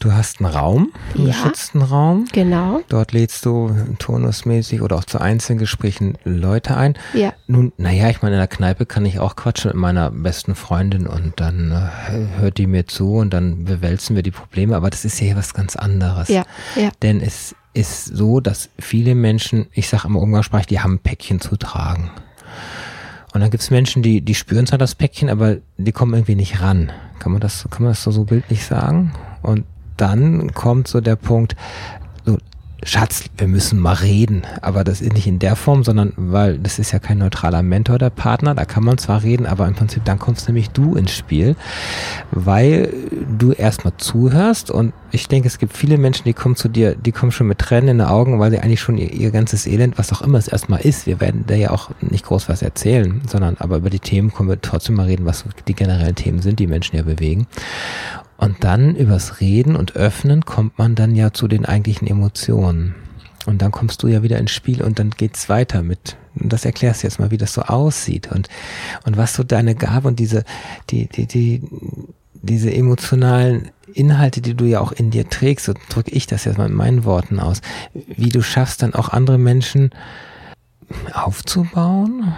[0.00, 1.32] Du hast einen Raum, einen Ja.
[1.32, 2.26] geschützten Raum.
[2.32, 2.80] Genau.
[2.88, 6.94] Dort lädst du turnusmäßig oder auch zu Einzelgesprächen Leute ein.
[7.14, 7.32] Ja.
[7.46, 11.06] Nun, naja, ich meine, in der Kneipe kann ich auch quatschen mit meiner besten Freundin
[11.06, 15.04] und dann äh, hört die mir zu und dann bewälzen wir die Probleme, aber das
[15.06, 16.28] ist ja hier was ganz anderes.
[16.28, 16.44] Ja,
[16.76, 16.90] ja.
[17.02, 21.40] Denn es ist so, dass viele Menschen, ich sage immer umgangssprachlich, die haben ein Päckchen
[21.40, 22.10] zu tragen.
[23.34, 26.60] Und dann gibt's Menschen, die, die spüren zwar das Päckchen, aber die kommen irgendwie nicht
[26.60, 26.92] ran.
[27.18, 29.12] Kann man das, kann man das so, so bildlich sagen?
[29.42, 29.64] Und
[29.96, 31.56] dann kommt so der Punkt,
[32.24, 32.38] so,
[32.84, 34.42] Schatz, wir müssen mal reden.
[34.60, 37.98] Aber das ist nicht in der Form, sondern weil das ist ja kein neutraler Mentor,
[37.98, 38.54] der Partner.
[38.54, 41.56] Da kann man zwar reden, aber im Prinzip dann kommst nämlich du ins Spiel,
[42.30, 42.92] weil
[43.38, 44.70] du erstmal zuhörst.
[44.70, 47.58] Und ich denke, es gibt viele Menschen, die kommen zu dir, die kommen schon mit
[47.58, 50.38] Tränen in den Augen, weil sie eigentlich schon ihr, ihr ganzes Elend, was auch immer
[50.38, 53.90] es erstmal ist, wir werden da ja auch nicht groß was erzählen, sondern aber über
[53.90, 57.02] die Themen können wir trotzdem mal reden, was die generellen Themen sind, die Menschen ja
[57.02, 57.46] bewegen.
[58.36, 62.94] Und dann übers Reden und Öffnen kommt man dann ja zu den eigentlichen Emotionen.
[63.46, 66.64] Und dann kommst du ja wieder ins Spiel und dann geht's weiter mit, und das
[66.64, 68.48] erklärst du jetzt mal, wie das so aussieht und,
[69.04, 70.44] und was so deine Gabe und diese,
[70.90, 71.62] die, die, die,
[72.32, 76.58] diese emotionalen Inhalte, die du ja auch in dir trägst, so drücke ich das jetzt
[76.58, 77.60] mal in meinen Worten aus,
[77.92, 79.90] wie du schaffst dann auch andere Menschen
[81.12, 82.32] aufzubauen?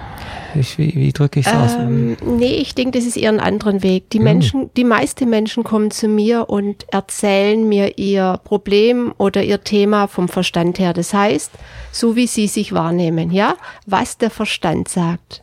[0.58, 1.74] Ich, wie, wie drücke ich es aus?
[1.74, 4.08] Ähm, nee, ich denke, das ist eher ein anderen Weg.
[4.10, 4.24] Die Hm.
[4.24, 10.06] Menschen, die meisten Menschen kommen zu mir und erzählen mir ihr Problem oder ihr Thema
[10.06, 10.92] vom Verstand her.
[10.92, 11.50] Das heißt,
[11.92, 13.56] so wie sie sich wahrnehmen, ja,
[13.86, 15.42] was der Verstand sagt.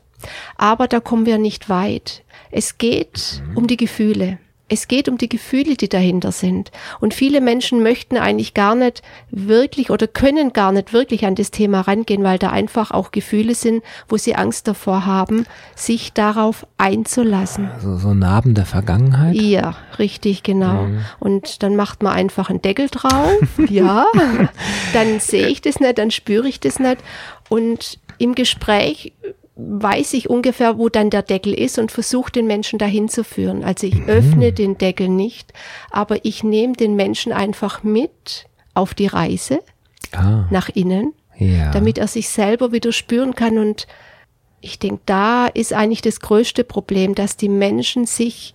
[0.57, 2.23] Aber da kommen wir nicht weit.
[2.51, 3.57] Es geht Mhm.
[3.57, 4.37] um die Gefühle.
[4.69, 6.71] Es geht um die Gefühle, die dahinter sind.
[6.99, 11.52] Und viele Menschen möchten eigentlich gar nicht wirklich oder können gar nicht wirklich an das
[11.52, 15.45] Thema rangehen, weil da einfach auch Gefühle sind, wo sie Angst davor haben,
[15.76, 17.69] sich darauf einzulassen.
[17.82, 19.36] so, so Narben der Vergangenheit?
[19.36, 20.88] Ja, richtig, genau.
[21.19, 23.38] Und dann macht man einfach einen Deckel drauf.
[23.69, 24.06] ja,
[24.93, 26.97] dann sehe ich das nicht, dann spüre ich das nicht.
[27.49, 29.13] Und im Gespräch
[29.55, 33.63] weiß ich ungefähr, wo dann der Deckel ist und versuche den Menschen dahin zu führen.
[33.63, 35.53] Also ich öffne den Deckel nicht,
[35.91, 39.59] aber ich nehme den Menschen einfach mit auf die Reise
[40.11, 41.71] Ah, nach innen ja.
[41.71, 43.57] damit er sich selber wieder spüren kann.
[43.57, 43.87] Und
[44.61, 48.53] ich denke, da ist eigentlich das größte Problem, dass die Menschen sich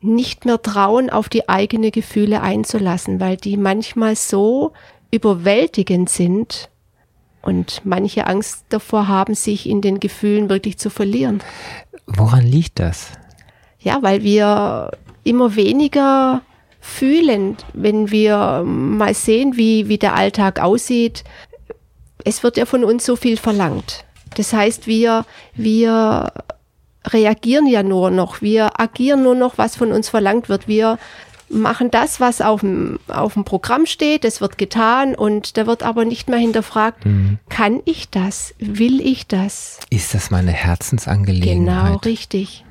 [0.00, 4.72] nicht mehr trauen, auf die eigenen Gefühle einzulassen, weil die manchmal so
[5.10, 6.68] überwältigend sind
[7.42, 11.42] und manche Angst davor haben, sich in den Gefühlen wirklich zu verlieren.
[12.06, 13.12] Woran liegt das?
[13.78, 14.90] Ja, weil wir
[15.24, 16.42] immer weniger
[16.80, 21.24] fühlen, wenn wir mal sehen, wie, wie der Alltag aussieht.
[22.24, 24.04] Es wird ja von uns so viel verlangt.
[24.36, 25.24] Das heißt, wir,
[25.54, 26.32] wir
[27.06, 30.68] reagieren ja nur noch, wir agieren nur noch, was von uns verlangt wird.
[30.68, 30.98] Wir
[31.50, 35.82] machen das, was auf dem, auf dem Programm steht, das wird getan und da wird
[35.82, 37.04] aber nicht mehr hinterfragt,
[37.48, 38.54] kann ich das?
[38.58, 39.80] Will ich das?
[39.90, 41.86] Ist das meine Herzensangelegenheit?
[41.86, 42.64] Genau, richtig.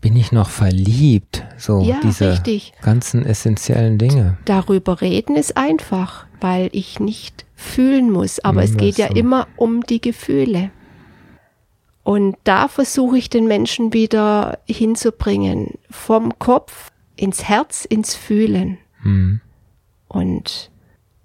[0.00, 1.44] Bin ich noch verliebt?
[1.56, 2.72] So Ja, diese richtig.
[2.82, 4.36] ganzen essentiellen Dinge.
[4.44, 8.38] darüber reden ist einfach, weil ich nicht fühlen muss.
[8.40, 9.14] Aber Hm, es geht ja so.
[9.14, 10.70] immer um die Gefühle.
[12.02, 15.78] Und da versuche ich den Menschen wieder hinzubringen.
[15.90, 18.78] Vom Kopf ins Herz, ins Fühlen.
[19.02, 19.40] Hm.
[20.08, 20.70] Und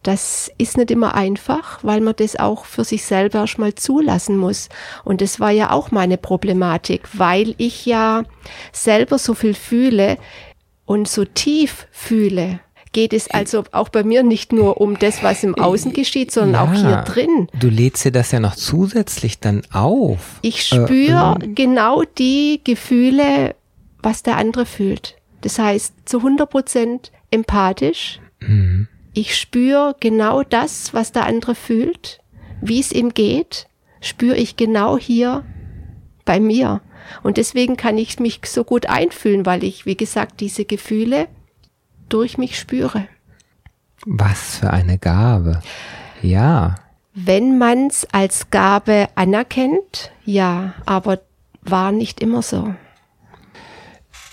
[0.04, 4.70] das ist nicht immer einfach, weil man das auch für sich selber erstmal zulassen muss.
[5.04, 8.24] Und das war ja auch meine Problematik, weil ich ja
[8.72, 10.18] selber so viel fühle
[10.86, 12.62] und so tief fühle.
[12.92, 16.70] Geht es also auch bei mir nicht nur um das, was im Außen geschieht, sondern
[16.70, 17.48] auch hier drin.
[17.54, 20.40] Du lädst dir das ja noch zusätzlich dann auf.
[20.42, 23.54] Ich spüre Äh, genau die Gefühle,
[24.02, 25.19] was der andere fühlt.
[25.42, 28.20] Das heißt, zu 100 Prozent empathisch.
[29.14, 32.22] Ich spüre genau das, was der andere fühlt,
[32.62, 33.68] wie es ihm geht,
[34.02, 35.44] spüre ich genau hier
[36.26, 36.82] bei mir.
[37.24, 41.28] Und deswegen kann ich mich so gut einfühlen, weil ich, wie gesagt, diese Gefühle
[42.08, 43.08] durch mich spüre.
[44.06, 45.62] Was für eine Gabe.
[46.22, 46.76] Ja.
[47.14, 51.20] Wenn man es als Gabe anerkennt, ja, aber
[51.62, 52.74] war nicht immer so.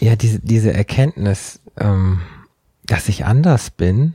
[0.01, 2.21] Ja, diese, diese Erkenntnis, ähm,
[2.85, 4.15] dass ich anders bin,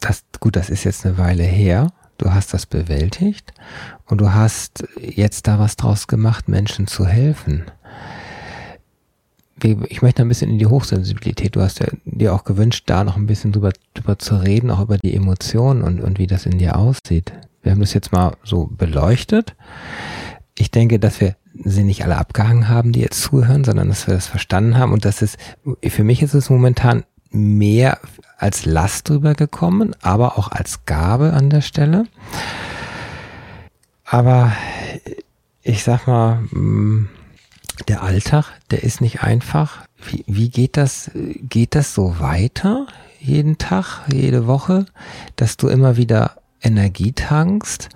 [0.00, 1.92] das, gut, das ist jetzt eine Weile her.
[2.18, 3.52] Du hast das bewältigt
[4.06, 7.64] und du hast jetzt da was draus gemacht, Menschen zu helfen.
[9.62, 11.56] Ich möchte ein bisschen in die Hochsensibilität.
[11.56, 14.80] Du hast ja dir auch gewünscht, da noch ein bisschen drüber, drüber zu reden, auch
[14.80, 17.32] über die Emotionen und, und wie das in dir aussieht.
[17.62, 19.54] Wir haben das jetzt mal so beleuchtet.
[20.56, 24.14] Ich denke, dass wir sie nicht alle abgehangen haben, die jetzt zuhören, sondern dass wir
[24.14, 25.36] das verstanden haben und dass es,
[25.82, 27.98] für mich ist es momentan mehr
[28.36, 32.04] als Last drüber gekommen, aber auch als Gabe an der Stelle.
[34.04, 34.52] Aber
[35.62, 37.08] ich sag mal, mm,
[37.88, 39.84] der Alltag, der ist nicht einfach.
[39.98, 42.86] Wie, wie geht das, geht das so weiter?
[43.20, 44.86] Jeden Tag, jede Woche,
[45.36, 47.88] dass du immer wieder Energie tankst,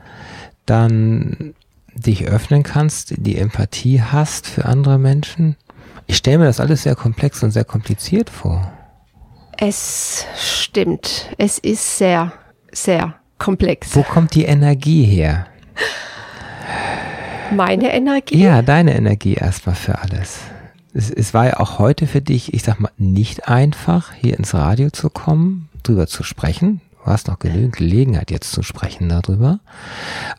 [0.66, 1.54] dann
[1.94, 5.56] dich öffnen kannst, die Empathie hast für andere Menschen.
[6.06, 8.72] Ich stelle mir das alles sehr komplex und sehr kompliziert vor.
[9.58, 11.28] Es stimmt.
[11.38, 12.32] Es ist sehr,
[12.72, 13.94] sehr komplex.
[13.94, 15.46] Wo kommt die Energie her?
[17.54, 18.42] Meine Energie?
[18.42, 20.40] Ja, deine Energie erstmal für alles.
[20.94, 24.54] Es, es war ja auch heute für dich, ich sag mal, nicht einfach, hier ins
[24.54, 26.80] Radio zu kommen, drüber zu sprechen.
[27.04, 29.58] Du hast noch genügend Gelegenheit jetzt zu sprechen darüber.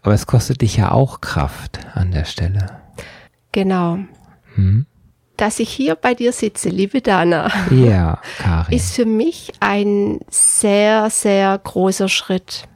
[0.04, 2.82] Aber es kostet dich ja auch Kraft an der Stelle.
[3.54, 4.00] Genau.
[4.56, 4.86] Hm?
[5.38, 8.76] Dass ich hier bei dir sitze, liebe Dana, ja, Karin.
[8.76, 12.68] ist für mich ein sehr, sehr großer Schritt.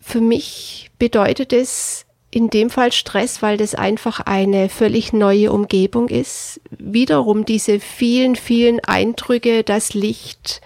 [0.00, 6.08] Für mich bedeutet es in dem Fall Stress, weil das einfach eine völlig neue Umgebung
[6.08, 6.60] ist.
[6.70, 10.60] Wiederum diese vielen, vielen Eindrücke, das Licht,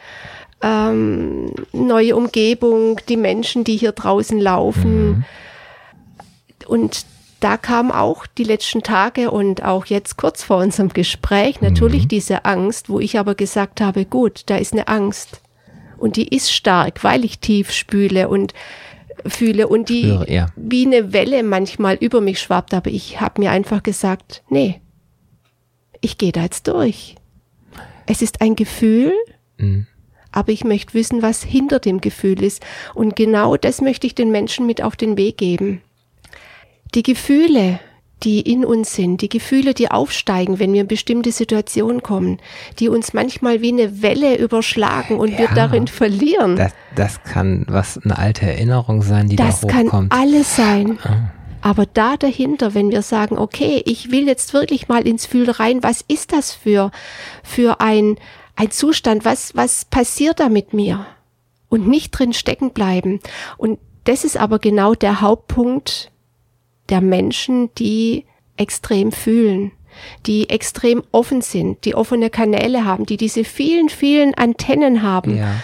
[0.63, 5.09] ähm, neue Umgebung, die Menschen, die hier draußen laufen.
[5.09, 5.25] Mhm.
[6.67, 7.07] Und
[7.41, 12.09] da kam auch die letzten Tage und auch jetzt kurz vor unserem Gespräch natürlich mhm.
[12.09, 15.41] diese Angst, wo ich aber gesagt habe, gut, da ist eine Angst.
[15.97, 18.55] Und die ist stark, weil ich tief spüle und
[19.27, 20.47] fühle und die Spüre, ja.
[20.57, 22.73] wie eine Welle manchmal über mich schwappt.
[22.73, 24.81] Aber ich habe mir einfach gesagt, nee,
[26.01, 27.17] ich gehe da jetzt durch.
[28.07, 29.13] Es ist ein Gefühl,
[29.59, 29.87] mhm
[30.33, 32.65] aber ich möchte wissen, was hinter dem Gefühl ist.
[32.95, 35.83] Und genau das möchte ich den Menschen mit auf den Weg geben.
[36.95, 37.81] Die Gefühle,
[38.23, 42.39] die in uns sind, die Gefühle, die aufsteigen, wenn wir in bestimmte Situationen kommen,
[42.79, 46.57] die uns manchmal wie eine Welle überschlagen und ja, wir darin verlieren.
[46.57, 49.85] Das, das kann was eine alte Erinnerung sein, die das da hochkommt.
[49.85, 50.99] Das kann alles sein.
[51.03, 51.33] Ah.
[51.63, 55.83] Aber da dahinter, wenn wir sagen, okay, ich will jetzt wirklich mal ins Fühl rein,
[55.83, 56.91] was ist das für,
[57.43, 58.17] für ein,
[58.61, 61.07] ein Zustand, was, was passiert da mit mir?
[61.71, 63.21] Und nicht drin stecken bleiben.
[63.57, 66.11] Und das ist aber genau der Hauptpunkt
[66.91, 68.27] der Menschen, die
[68.59, 69.73] extrem fühlen,
[70.27, 75.55] die extrem offen sind, die offene Kanäle haben, die diese vielen, vielen Antennen haben, ja.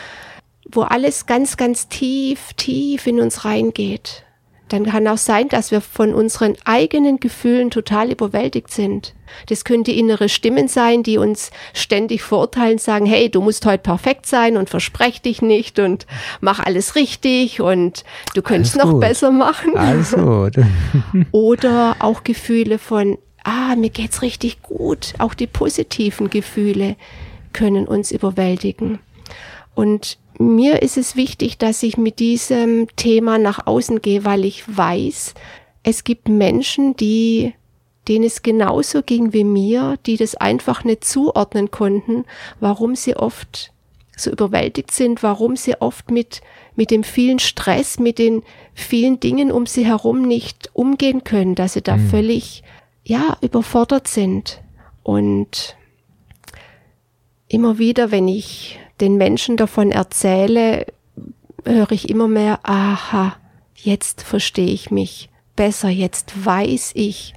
[0.64, 4.24] wo alles ganz, ganz tief, tief in uns reingeht.
[4.68, 9.14] Dann kann auch sein, dass wir von unseren eigenen Gefühlen total überwältigt sind.
[9.48, 13.82] Das können die innere Stimmen sein, die uns ständig verurteilen, sagen, hey, du musst heute
[13.82, 16.06] perfekt sein und versprech dich nicht und
[16.40, 19.76] mach alles richtig und du könntest noch besser machen.
[19.76, 20.54] Alles gut.
[21.30, 25.14] Oder auch Gefühle von, ah, mir geht's richtig gut.
[25.18, 26.96] Auch die positiven Gefühle
[27.52, 28.98] können uns überwältigen.
[29.74, 34.64] Und mir ist es wichtig, dass ich mit diesem Thema nach außen gehe, weil ich
[34.66, 35.34] weiß,
[35.82, 37.54] es gibt Menschen, die
[38.08, 42.24] denen es genauso ging wie mir, die das einfach nicht zuordnen konnten,
[42.60, 43.72] warum sie oft
[44.16, 46.40] so überwältigt sind, warum sie oft mit,
[46.74, 48.42] mit dem vielen Stress, mit den
[48.74, 52.08] vielen Dingen um sie herum nicht umgehen können, dass sie da mhm.
[52.08, 52.62] völlig,
[53.04, 54.62] ja, überfordert sind.
[55.02, 55.76] Und
[57.48, 60.86] immer wieder, wenn ich den Menschen davon erzähle,
[61.64, 63.36] höre ich immer mehr, aha,
[63.74, 67.34] jetzt verstehe ich mich besser, jetzt weiß ich,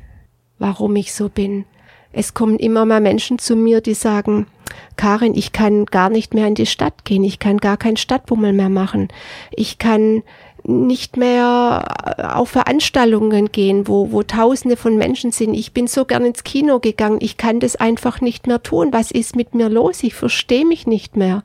[0.58, 1.66] warum ich so bin.
[2.12, 4.48] Es kommen immer mehr Menschen zu mir, die sagen,
[4.96, 8.54] Karin, ich kann gar nicht mehr in die Stadt gehen, ich kann gar keinen Stadtbummel
[8.54, 9.10] mehr machen,
[9.52, 10.24] ich kann
[10.70, 11.84] nicht mehr
[12.18, 15.54] auf Veranstaltungen gehen, wo, wo Tausende von Menschen sind.
[15.54, 17.18] Ich bin so gern ins Kino gegangen.
[17.22, 18.94] Ich kann das einfach nicht mehr tun.
[18.94, 20.04] Was ist mit mir los?
[20.04, 21.44] Ich verstehe mich nicht mehr.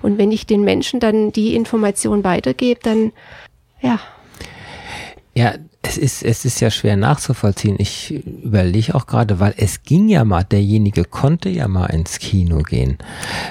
[0.00, 3.12] Und wenn ich den Menschen dann die Information weitergebe, dann,
[3.80, 4.00] ja.
[5.34, 7.76] Ja, es ist, es ist ja schwer nachzuvollziehen.
[7.78, 12.62] Ich überlege auch gerade, weil es ging ja mal, derjenige konnte ja mal ins Kino
[12.62, 12.98] gehen.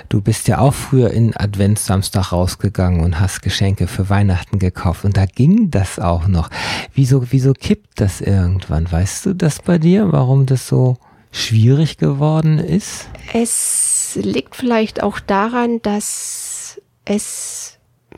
[0.07, 5.17] Du bist ja auch früher in Adventssamstag rausgegangen und hast Geschenke für Weihnachten gekauft und
[5.17, 6.49] da ging das auch noch.
[6.93, 8.89] Wieso, wieso kippt das irgendwann?
[8.89, 10.97] Weißt du das bei dir, warum das so
[11.31, 13.09] schwierig geworden ist?
[13.33, 17.77] Es liegt vielleicht auch daran, dass es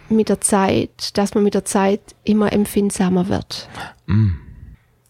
[0.10, 3.68] mit der Zeit, dass man mit der Zeit immer empfindsamer wird.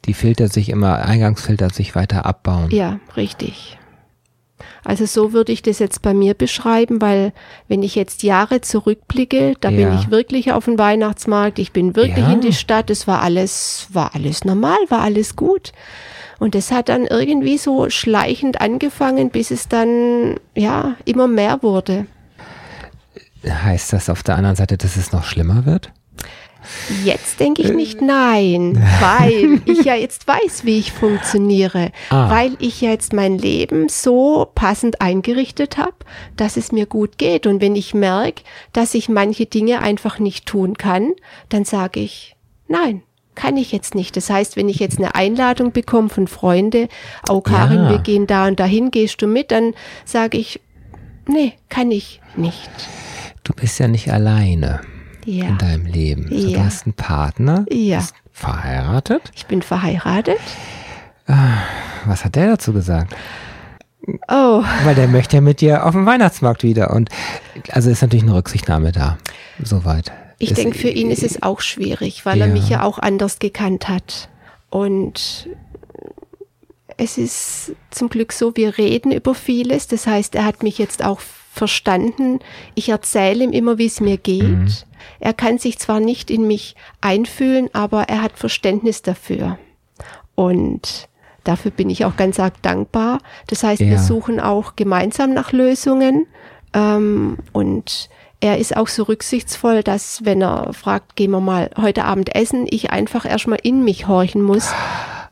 [0.06, 2.69] Die Filter sich immer, Eingangsfilter sich weiter abbauen.
[2.72, 3.78] Ja, richtig.
[4.86, 7.32] Also so würde ich das jetzt bei mir beschreiben, weil
[7.69, 9.78] wenn ich jetzt Jahre zurückblicke, da Ja.
[9.89, 12.34] bin ich wirklich auf dem Weihnachtsmarkt, ich bin wirklich Ja.
[12.34, 15.72] in die Stadt, es war alles, war alles normal, war alles gut.
[16.39, 22.06] Und das hat dann irgendwie so schleichend angefangen, bis es dann, ja, immer mehr wurde.
[23.47, 25.91] Heißt das auf der anderen Seite, dass es noch schlimmer wird?
[27.03, 32.29] Jetzt denke ich nicht nein, weil ich ja jetzt weiß, wie ich funktioniere, Ah.
[32.29, 35.95] weil ich ja jetzt mein Leben so passend eingerichtet habe,
[36.38, 37.47] dass es mir gut geht.
[37.47, 41.12] Und wenn ich merke, dass ich manche Dinge einfach nicht tun kann,
[41.49, 42.36] dann sage ich
[42.69, 43.03] nein.
[43.36, 44.15] Kann ich jetzt nicht.
[44.15, 46.88] Das heißt, wenn ich jetzt eine Einladung bekomme von Freunde,
[47.27, 47.89] oh Karin, Ja.
[47.89, 49.73] wir gehen da und dahin, gehst du mit, dann
[50.06, 50.62] sage ich,
[51.27, 52.69] nee, kann ich nicht.
[53.43, 54.82] Du bist ja nicht alleine
[55.25, 55.45] Ja.
[55.47, 56.27] in deinem Leben.
[56.29, 56.65] So, Du Ja.
[56.65, 57.97] hast einen Partner, Ja.
[57.99, 59.32] bist verheiratet.
[59.36, 60.39] Ich bin verheiratet.
[62.06, 63.15] Was hat der dazu gesagt?
[64.27, 66.91] Oh, Weil der möchte ja mit dir auf dem Weihnachtsmarkt wieder.
[66.91, 67.10] Und
[67.71, 69.17] also ist natürlich eine Rücksichtnahme da.
[69.63, 70.12] Soweit.
[70.39, 72.53] Ich denke, für ihn ist es auch schwierig, weil er Ja.
[72.53, 74.27] mich ja auch anders gekannt hat.
[74.69, 75.47] Und
[76.97, 79.88] es ist zum Glück so, wir reden über vieles.
[79.88, 81.21] Das heißt, er hat mich jetzt auch
[81.54, 82.39] verstanden.
[82.74, 84.86] Ich erzähle ihm immer, wie es mir geht.
[85.20, 89.58] Er kann sich zwar nicht in mich einfühlen, aber er hat Verständnis dafür.
[90.36, 91.08] Und
[91.44, 93.20] dafür bin ich auch ganz arg dankbar.
[93.48, 93.88] Das heißt, Ja.
[93.92, 96.26] wir suchen auch gemeinsam nach Lösungen.
[96.74, 102.06] Ähm, und er ist auch so rücksichtsvoll, dass wenn er fragt, gehen wir mal heute
[102.06, 104.72] Abend essen, ich einfach erstmal in mich horchen muss.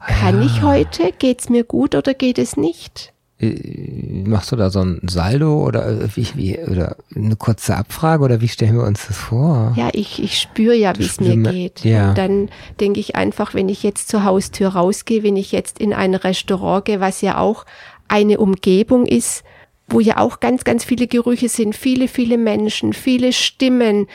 [0.06, 1.12] Kann ich heute?
[1.18, 3.12] Geht's mir gut oder geht es nicht?
[3.42, 8.24] Äh, Machst du da so ein Saldo oder äh, wie, wie oder eine kurze Abfrage
[8.24, 9.74] oder wie stellen wir uns das vor?
[9.76, 11.84] Ja, ich, ich spüre ja, wie es mir geht.
[11.84, 12.10] ja.
[12.10, 12.50] Und dann
[12.80, 16.86] denke ich einfach, wenn ich jetzt zur Haustür rausgehe, wenn ich jetzt in ein Restaurant
[16.86, 17.66] gehe, was ja auch
[18.08, 19.44] eine Umgebung ist,
[19.88, 24.08] wo ja auch ganz, ganz viele Gerüche sind, viele, viele Menschen, viele Stimmen,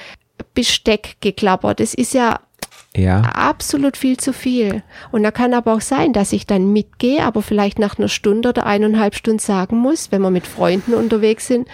[0.55, 1.81] Besteck geklappert.
[1.81, 2.41] Das ist ja
[2.97, 3.21] Ja.
[3.21, 4.83] absolut viel zu viel.
[5.13, 8.49] Und da kann aber auch sein, dass ich dann mitgehe, aber vielleicht nach einer Stunde
[8.49, 11.69] oder eineinhalb Stunden sagen muss, wenn wir mit Freunden unterwegs sind,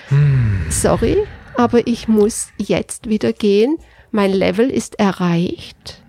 [0.68, 1.16] sorry,
[1.56, 3.78] aber ich muss jetzt wieder gehen.
[4.10, 6.02] Mein Level ist erreicht.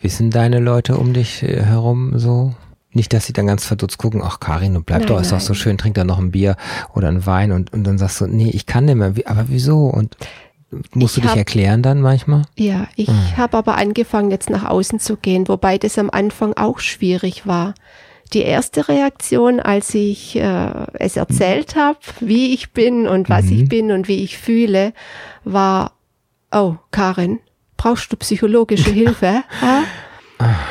[0.00, 2.54] Wissen deine Leute um dich äh, herum so?
[2.92, 5.40] Nicht, dass sie dann ganz verdutzt gucken, ach Karin, du bleib Nein, doch, ist doch
[5.40, 6.56] so schön, trink da noch ein Bier
[6.92, 9.86] oder ein Wein und, und dann sagst du, nee, ich kann nicht mehr, aber wieso?
[9.86, 10.16] Und
[10.94, 12.42] musst Ich du dich hab- erklären dann manchmal?
[12.56, 16.78] Ja, ich habe aber angefangen, jetzt nach außen zu gehen, wobei das am Anfang auch
[16.78, 17.74] schwierig war.
[18.32, 23.68] Die erste Reaktion, als ich äh, es erzählt habe, wie ich bin und was ich
[23.68, 24.92] bin und wie ich fühle,
[25.42, 25.92] war,
[26.52, 27.40] oh, Karin,
[27.76, 29.42] brauchst du psychologische Hilfe?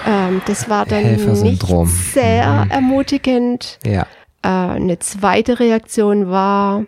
[0.07, 1.63] Ähm, das war dann nicht
[2.11, 3.77] sehr ermutigend.
[3.85, 4.07] Ja.
[4.41, 6.85] Äh, eine zweite Reaktion war,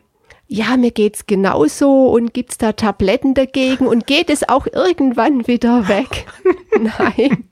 [0.54, 5.88] ja, mir geht's genauso und gibt's da Tabletten dagegen und geht es auch irgendwann wieder
[5.88, 6.26] weg?
[6.78, 7.46] Nein.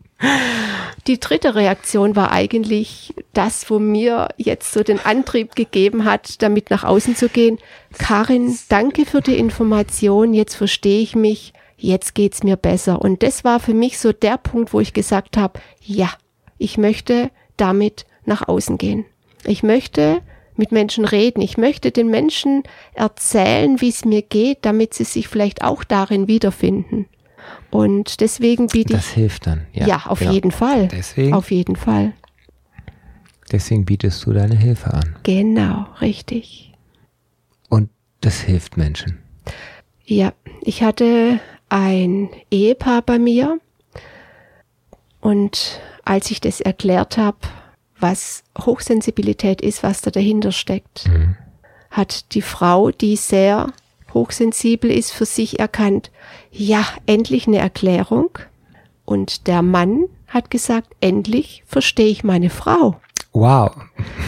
[1.08, 6.72] Die dritte Reaktion war eigentlich das, wo mir jetzt so den Antrieb gegeben hat, damit
[6.72, 7.58] nach außen zu gehen.
[7.98, 10.34] Karin, danke für die Information.
[10.34, 11.54] Jetzt verstehe ich mich.
[11.78, 13.02] Jetzt geht's mir besser.
[13.02, 16.10] Und das war für mich so der Punkt, wo ich gesagt habe, ja,
[16.58, 19.06] ich möchte damit nach außen gehen.
[19.46, 20.22] Ich möchte
[20.60, 21.42] mit Menschen reden.
[21.42, 26.28] Ich möchte den Menschen erzählen, wie es mir geht, damit sie sich vielleicht auch darin
[26.28, 27.08] wiederfinden.
[27.72, 29.66] Und deswegen biete Das ich, hilft dann.
[29.74, 30.32] Ja, ja, auf genau.
[30.32, 30.88] jeden Fall.
[30.90, 31.34] Deswegen?
[31.34, 32.14] Auf jeden Fall.
[33.52, 35.16] Deswegen bietest du deine Hilfe an.
[35.24, 36.74] Genau, richtig.
[37.70, 37.90] Und
[38.22, 39.18] das hilft Menschen.
[40.06, 41.40] Ja, ich hatte
[41.70, 43.60] ein Ehepaar bei mir
[45.22, 47.38] und als ich das erklärt habe,
[48.00, 51.10] was Hochsensibilität ist, was da dahinter steckt,
[51.92, 53.74] hat die Frau, die sehr
[54.14, 56.12] hochsensibel ist, für sich erkannt,
[56.52, 58.30] ja, endlich eine Erklärung.
[59.06, 63.00] Und der Mann hat gesagt, endlich verstehe ich meine Frau.
[63.34, 63.72] Wow.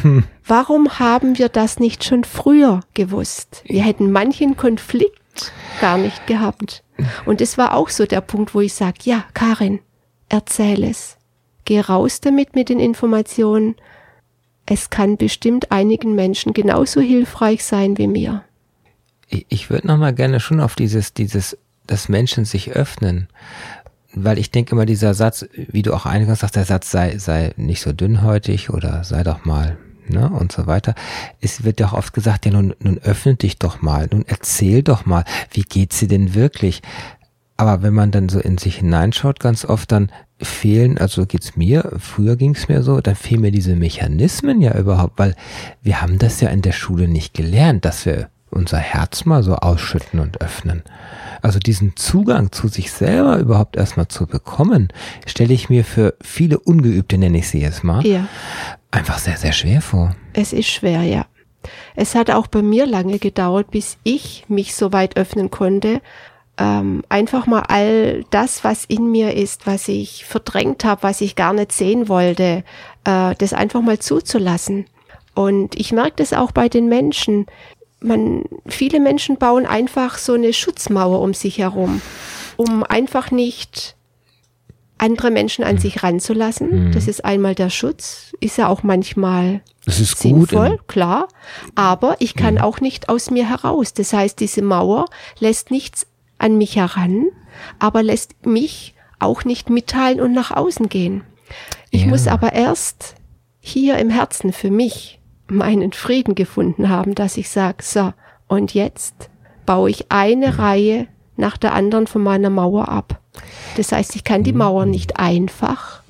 [0.46, 3.64] Warum haben wir das nicht schon früher gewusst?
[3.66, 6.84] Wir hätten manchen Konflikt gar nicht gehabt.
[7.26, 9.80] Und es war auch so der Punkt, wo ich sage, ja, Karin,
[10.30, 11.18] erzähl es.
[11.66, 13.76] Geh raus damit mit den Informationen.
[14.66, 18.44] Es kann bestimmt einigen Menschen genauso hilfreich sein wie mir.
[19.28, 21.58] Ich, ich würde noch mal gerne schon auf dieses, dieses,
[21.88, 23.28] dass Menschen sich öffnen
[24.14, 27.54] weil ich denke immer, dieser Satz, wie du auch eingangs sagst, der Satz sei, sei
[27.56, 30.96] nicht so dünnhäutig oder sei doch mal, ne, und so weiter.
[31.40, 34.84] Es wird ja auch oft gesagt, ja, nun, nun öffne dich doch mal, nun erzähl
[34.84, 36.82] doch mal, wie geht's dir denn wirklich?
[37.58, 41.92] Aber wenn man dann so in sich hineinschaut, ganz oft dann fehlen, also geht's mir,
[42.00, 45.36] früher ging's mir so, dann fehlen mir diese Mechanismen ja überhaupt, weil
[45.82, 49.56] wir haben das ja in der Schule nicht gelernt, dass wir unser Herz mal so
[49.56, 50.84] ausschütten und öffnen.
[51.42, 54.90] Also diesen Zugang zu sich selber überhaupt erstmal zu bekommen,
[55.26, 58.28] stelle ich mir für viele Ungeübte, nenne ich sie jetzt mal, ja.
[58.92, 60.16] einfach sehr, sehr schwer vor.
[60.34, 61.26] Es ist schwer, ja.
[61.96, 66.02] Es hat auch bei mir lange gedauert, bis ich mich so weit öffnen konnte,
[66.62, 71.36] ähm, einfach mal all das, was in mir ist, was ich verdrängt habe, was ich
[71.36, 72.64] gar nicht sehen wollte,
[73.04, 74.86] äh, das einfach mal zuzulassen.
[75.34, 77.48] Und ich merke das auch bei den Menschen
[78.04, 82.02] man, viele Menschen bauen einfach so eine Schutzmauer um sich herum,
[82.58, 83.96] um einfach nicht
[84.98, 86.88] andere Menschen an sich ranzulassen.
[86.88, 86.92] Mhm.
[86.92, 91.28] Das ist einmal der Schutz, ist ja auch manchmal das ist sinnvoll, gut, klar.
[91.74, 92.62] Aber ich kann mhm.
[92.62, 93.94] auch nicht aus mir heraus.
[93.94, 95.06] Das heißt, diese Mauer
[95.40, 96.06] lässt nichts
[96.42, 97.28] an mich heran,
[97.80, 101.24] aber lässt mich auch nicht mitteilen und nach außen gehen.
[101.90, 102.08] Ich ja.
[102.08, 103.16] muss aber erst
[103.60, 108.14] hier im Herzen für mich meinen Frieden gefunden haben, dass ich sage, so,
[108.48, 109.30] und jetzt
[109.66, 113.20] baue ich eine Reihe nach der anderen von meiner Mauer ab.
[113.78, 116.02] Das heißt, ich kann die Mauer nicht einfach.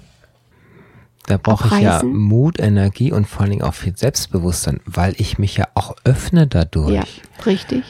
[1.27, 5.37] Da brauche ich ja Mut, Energie und vor allen Dingen auch viel Selbstbewusstsein, weil ich
[5.37, 6.91] mich ja auch öffne dadurch.
[6.91, 7.03] Ja,
[7.45, 7.83] richtig.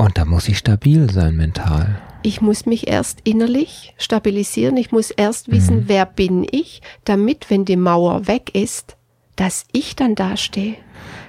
[0.00, 2.00] Und da muss ich stabil sein mental.
[2.22, 4.78] Ich muss mich erst innerlich stabilisieren.
[4.78, 5.84] Ich muss erst wissen, mhm.
[5.88, 8.96] wer bin ich, damit, wenn die Mauer weg ist,
[9.36, 10.76] dass ich dann dastehe.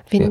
[0.10, 0.22] Wenn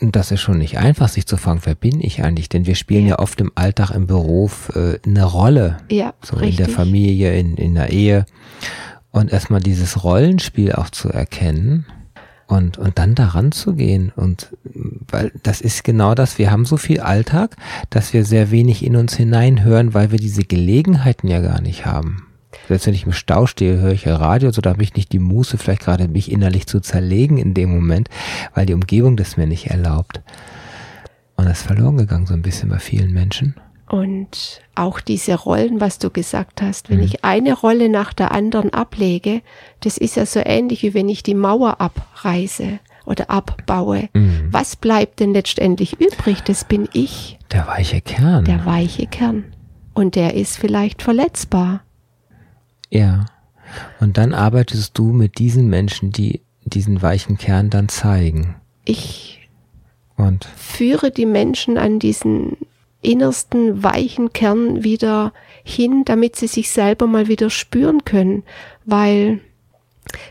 [0.00, 0.08] ja.
[0.10, 2.48] Das ist schon nicht einfach, sich zu fragen, wer bin ich eigentlich?
[2.48, 5.76] Denn wir spielen ja, ja oft im Alltag, im Beruf äh, eine Rolle.
[5.90, 6.60] Ja, so richtig.
[6.60, 8.24] in der Familie, in, in der Ehe.
[9.10, 11.84] Und erstmal dieses Rollenspiel auch zu erkennen
[12.46, 14.12] und, und dann daran zu gehen.
[14.16, 14.50] Und
[15.10, 17.56] weil das ist genau das, wir haben so viel Alltag,
[17.90, 22.26] dass wir sehr wenig in uns hineinhören, weil wir diese Gelegenheiten ja gar nicht haben.
[22.68, 25.12] Selbst wenn ich im Stau stehe, höre ich ja Radio, so da habe ich nicht
[25.12, 28.08] die Muße, vielleicht gerade mich innerlich zu zerlegen in dem Moment,
[28.54, 30.22] weil die Umgebung das mir nicht erlaubt.
[31.36, 33.54] Und das ist verloren gegangen, so ein bisschen bei vielen Menschen.
[33.94, 37.04] Und auch diese Rollen, was du gesagt hast, wenn mhm.
[37.04, 39.40] ich eine Rolle nach der anderen ablege,
[39.78, 44.08] das ist ja so ähnlich wie wenn ich die Mauer abreiße oder abbaue.
[44.12, 44.48] Mhm.
[44.50, 46.42] Was bleibt denn letztendlich übrig?
[46.42, 47.38] Das bin ich.
[47.52, 48.44] Der weiche Kern.
[48.44, 49.44] Der weiche Kern.
[49.92, 51.84] Und der ist vielleicht verletzbar.
[52.90, 53.26] Ja.
[54.00, 58.56] Und dann arbeitest du mit diesen Menschen, die diesen weichen Kern dann zeigen.
[58.84, 59.48] Ich
[60.16, 62.56] und führe die Menschen an diesen
[63.04, 65.32] innersten weichen Kern wieder
[65.62, 68.42] hin, damit sie sich selber mal wieder spüren können,
[68.84, 69.40] weil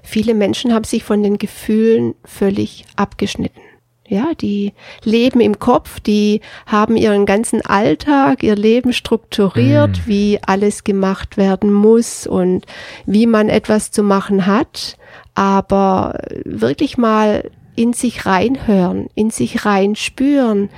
[0.02, 3.62] viele Menschen haben sich von den Gefühlen völlig abgeschnitten.
[4.06, 10.02] Ja, die leben im Kopf, die haben ihren ganzen Alltag, ihr Leben strukturiert, mm.
[10.06, 12.66] wie alles gemacht werden muss und
[13.06, 14.98] wie man etwas zu machen hat.
[15.36, 20.70] Aber wirklich mal in sich reinhören, in sich reinspüren.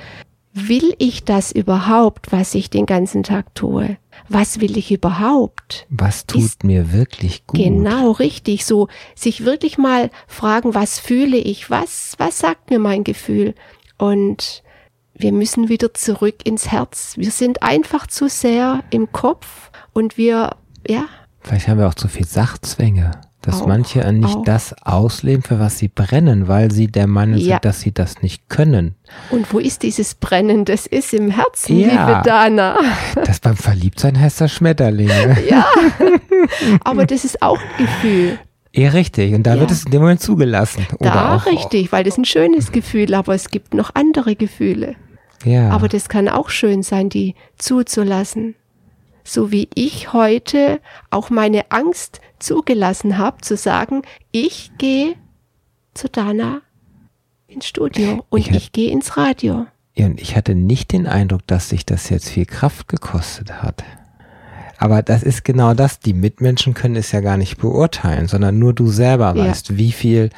[0.56, 3.98] Will ich das überhaupt, was ich den ganzen Tag tue?
[4.30, 5.86] was will ich überhaupt?
[5.90, 7.60] Was tut ist, mir wirklich gut?
[7.60, 8.66] Genau, richtig.
[8.66, 11.70] So, sich wirklich mal fragen, was fühle ich?
[11.70, 13.54] Was, was sagt mir mein Gefühl?
[13.98, 14.64] Und
[15.14, 17.16] wir müssen wieder zurück ins Herz.
[17.18, 20.56] Wir sind einfach zu sehr im Kopf und wir,
[20.88, 21.06] ja.
[21.42, 23.12] Vielleicht haben wir auch zu viel Sachzwänge
[23.46, 24.44] dass auch, manche nicht auch.
[24.44, 27.56] das ausleben, für was sie brennen, weil sie der Meinung ja.
[27.56, 28.96] sind, dass sie das nicht können.
[29.30, 30.66] Und wo ist dieses Brennen?
[30.66, 31.88] Das ist im Herzen, ja.
[31.88, 32.78] liebe Dana.
[33.24, 35.10] Das beim Verliebtsein heißt das Schmetterling.
[35.50, 35.66] Ja,
[36.84, 38.40] aber das ist auch ein Gefühl.
[38.74, 39.34] Ja, richtig.
[39.34, 39.60] Und da ja.
[39.60, 40.86] wird es in dem Moment zugelassen.
[41.00, 44.96] Oder da auch, richtig, weil das ein schönes Gefühl, aber es gibt noch andere Gefühle.
[45.44, 45.70] Ja.
[45.70, 48.56] Aber das kann auch schön sein, die zuzulassen
[49.26, 50.80] so wie ich heute
[51.10, 55.16] auch meine Angst zugelassen habe, zu sagen, ich gehe
[55.94, 56.62] zu Dana
[57.48, 59.66] ins Studio und ich, ich gehe ins Radio.
[59.96, 63.84] Ja, und ich hatte nicht den Eindruck, dass sich das jetzt viel Kraft gekostet hat.
[64.78, 66.00] Aber das ist genau das.
[66.00, 69.46] Die Mitmenschen können es ja gar nicht beurteilen, sondern nur du selber Ja.
[69.46, 70.30] weißt, wie viel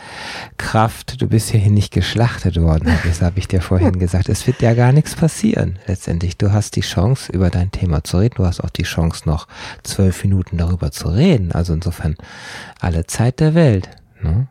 [0.57, 4.29] Kraft, du bist hierhin nicht geschlachtet worden, das habe ich dir vorhin gesagt.
[4.29, 6.37] Es wird ja gar nichts passieren letztendlich.
[6.37, 8.35] Du hast die Chance, über dein Thema zu reden.
[8.37, 9.47] Du hast auch die Chance, noch
[9.83, 11.51] zwölf Minuten darüber zu reden.
[11.51, 12.15] Also insofern
[12.79, 13.89] alle Zeit der Welt.
[14.21, 14.47] Ne?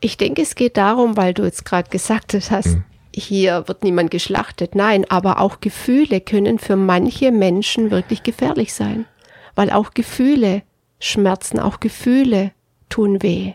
[0.00, 2.84] Ich denke, es geht darum, weil du jetzt gerade gesagt hast, Mhm.
[3.14, 4.74] Hier wird niemand geschlachtet.
[4.74, 9.06] Nein, aber auch Gefühle können für manche Menschen wirklich gefährlich sein.
[9.54, 10.62] Weil auch Gefühle
[11.00, 12.52] schmerzen, auch Gefühle
[12.88, 13.54] tun weh.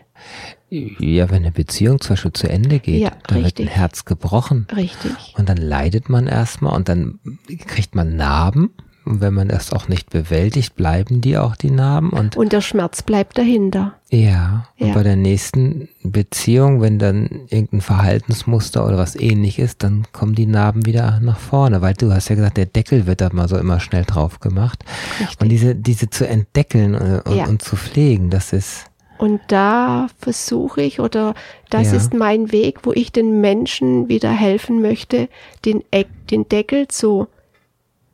[0.68, 3.70] Ja, wenn eine Beziehung zum Beispiel zu Ende geht, Ja, da wird ein richtig.
[3.70, 4.66] Herz gebrochen.
[4.74, 5.34] Richtig.
[5.36, 7.20] Und dann leidet man erstmal und dann
[7.66, 8.74] kriegt man Narben.
[9.06, 12.10] Und wenn man das auch nicht bewältigt, bleiben die auch die Narben.
[12.10, 13.94] Und Und der Schmerz bleibt dahinter.
[14.10, 14.94] ja, und Ja.
[14.94, 20.46] bei der nächsten Beziehung, wenn dann irgendein Verhaltensmuster oder was ähnlich ist, dann kommen die
[20.46, 21.82] Narben wieder nach vorne.
[21.82, 24.84] Weil du hast ja gesagt, der Deckel wird da mal so immer schnell drauf gemacht.
[25.20, 25.40] Richtig.
[25.40, 27.46] Und diese, diese zu entdeckeln und, Ja.
[27.46, 28.86] und zu pflegen, das ist,
[29.18, 31.32] Und da versuche ich oder
[31.70, 31.96] das Ja.
[31.96, 35.28] ist mein Weg, wo ich den Menschen wieder helfen möchte,
[35.64, 37.26] den, Eck, den Deckel zu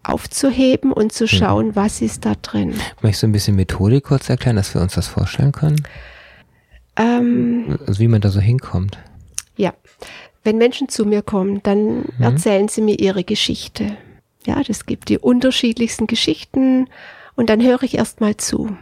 [0.04, 1.10] aufzuheben und Mhm.
[1.10, 2.74] zu schauen, was ist da drin.
[3.02, 5.82] möchtest du ein bisschen Methodik kurz erklären, dass wir uns das vorstellen können?
[6.96, 8.98] Ähm, Also wie man da so hinkommt.
[9.56, 9.72] ja,
[10.44, 13.96] wenn Menschen zu mir kommen, dann erzählen sie mir ihre Geschichte.
[14.44, 16.88] Ja, das gibt die unterschiedlichsten Geschichten
[17.36, 18.76] und dann höre ich erst mal zu.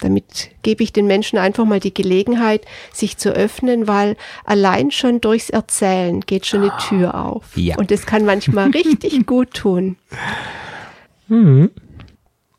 [0.00, 5.20] Damit gebe ich den Menschen einfach mal die Gelegenheit, sich zu öffnen, weil allein schon
[5.20, 7.56] durchs Erzählen geht schon eine Tür auf.
[7.56, 7.76] Ja.
[7.76, 9.96] Und das kann manchmal richtig gut tun.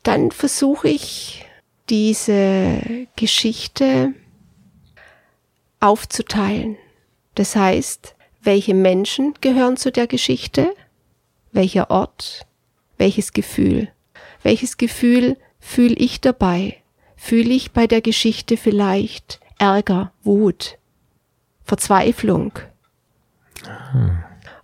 [0.02, 1.44] Dann versuche ich
[1.88, 4.14] diese Geschichte
[5.80, 6.76] aufzuteilen.
[7.34, 10.74] Das heißt, welche Menschen gehören zu der Geschichte,
[11.52, 12.46] welcher Ort,
[12.98, 13.88] welches Gefühl.
[14.42, 16.81] Welches Gefühl fühle ich dabei?
[17.24, 20.76] Fühle ich bei der Geschichte vielleicht Ärger, Wut,
[21.62, 22.58] Verzweiflung?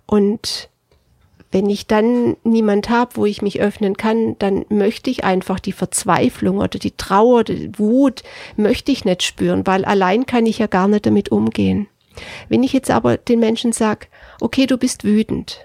[0.06, 0.68] Und
[1.52, 5.70] wenn ich dann niemand habe, wo ich mich öffnen kann, dann möchte ich einfach die
[5.70, 8.24] Verzweiflung oder die Trauer, die Wut,
[8.56, 11.86] möchte ich nicht spüren, weil allein kann ich ja gar nicht damit umgehen.
[12.48, 14.09] Wenn ich jetzt aber den Menschen sage,
[14.40, 15.64] okay, du bist wütend,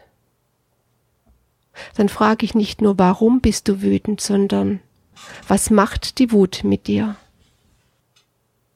[1.97, 4.79] dann frage ich nicht nur, warum bist du wütend, sondern
[5.47, 7.15] was macht die Wut mit dir?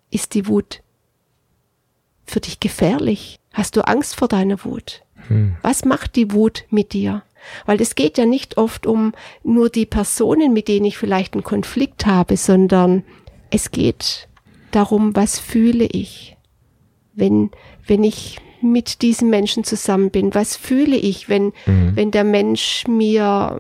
[0.10, 0.82] Ist die Wut
[2.26, 3.40] für dich gefährlich?
[3.54, 5.04] Hast du Angst vor deiner Wut?
[5.62, 7.24] Was macht die Wut mit dir?
[7.66, 9.14] Weil es geht ja nicht oft um
[9.44, 13.04] nur die Personen, mit denen ich vielleicht einen Konflikt habe, sondern
[13.50, 14.28] es geht
[14.72, 16.38] darum, was fühle ich,
[17.14, 17.52] wenn,
[17.86, 20.34] wenn ich mit diesem Menschen zusammen bin?
[20.34, 21.54] Was fühle ich, wenn,
[21.96, 23.60] wenn der Mensch mir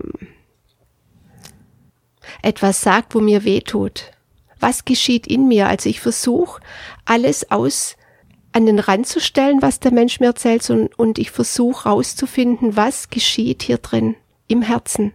[2.42, 4.12] etwas sagt, wo mir weh tut?
[4.60, 5.68] Was geschieht in mir?
[5.68, 6.62] Also ich versuche
[7.06, 7.96] alles aus
[8.52, 12.76] an den Rand zu stellen, was der Mensch mir erzählt und, und ich versuche rauszufinden,
[12.76, 14.16] was geschieht hier drin
[14.48, 15.14] im Herzen.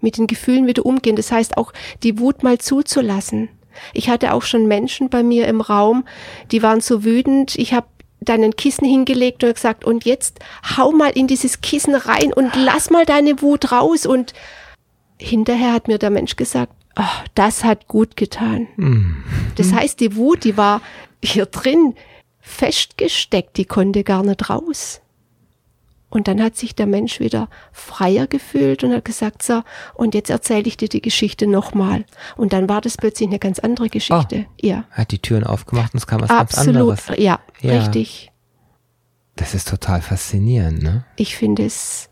[0.00, 1.16] Mit den Gefühlen wieder umgehen.
[1.16, 1.72] Das heißt auch
[2.02, 3.48] die Wut mal zuzulassen.
[3.94, 6.04] Ich hatte auch schon Menschen bei mir im Raum,
[6.50, 7.56] die waren so wütend.
[7.56, 7.86] Ich habe
[8.20, 10.40] dann ein Kissen hingelegt und gesagt, und jetzt
[10.76, 14.06] hau mal in dieses Kissen rein und lass mal deine Wut raus.
[14.06, 14.34] Und
[15.20, 17.02] hinterher hat mir der Mensch gesagt, oh,
[17.34, 18.66] das hat gut getan.
[19.56, 20.80] Das heißt, die Wut, die war
[21.22, 21.94] hier drin
[22.40, 25.00] festgesteckt, die konnte gar nicht raus.
[26.10, 29.62] Und dann hat sich der Mensch wieder freier gefühlt und hat gesagt, so,
[29.92, 32.06] und jetzt erzähle ich dir die Geschichte nochmal.
[32.36, 34.46] Und dann war das plötzlich eine ganz andere Geschichte.
[34.58, 36.76] Ja, Hat die Türen aufgemacht und es kam was ganz absolut.
[36.98, 37.18] anderes.
[37.18, 37.78] Ja, Ja.
[37.80, 38.32] richtig.
[39.36, 41.04] Das ist total faszinierend, ne?
[41.16, 42.08] Ich finde es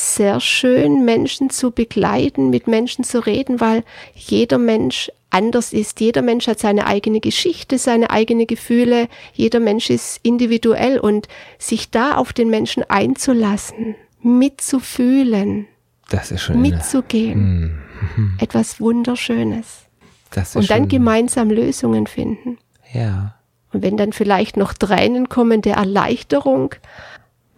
[0.00, 3.84] sehr schön, Menschen zu begleiten, mit Menschen zu reden, weil
[4.14, 6.00] jeder Mensch anders ist.
[6.00, 9.08] Jeder Mensch hat seine eigene Geschichte, seine eigenen Gefühle.
[9.34, 11.28] Jeder Mensch ist individuell und
[11.58, 15.66] sich da auf den Menschen einzulassen, mitzufühlen,
[16.08, 17.78] Das ist schon eine, mitzugehen,
[18.40, 19.84] etwas Wunderschönes.
[20.54, 22.58] Und dann gemeinsam Lösungen finden.
[22.92, 23.34] ja.
[23.72, 26.74] Und wenn dann vielleicht noch Tränen kommen der Erleichterung,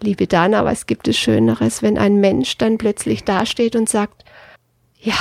[0.03, 4.25] liebe Dana, was gibt es Schöneres, wenn ein Mensch dann plötzlich dasteht und sagt,
[5.01, 5.15] ja,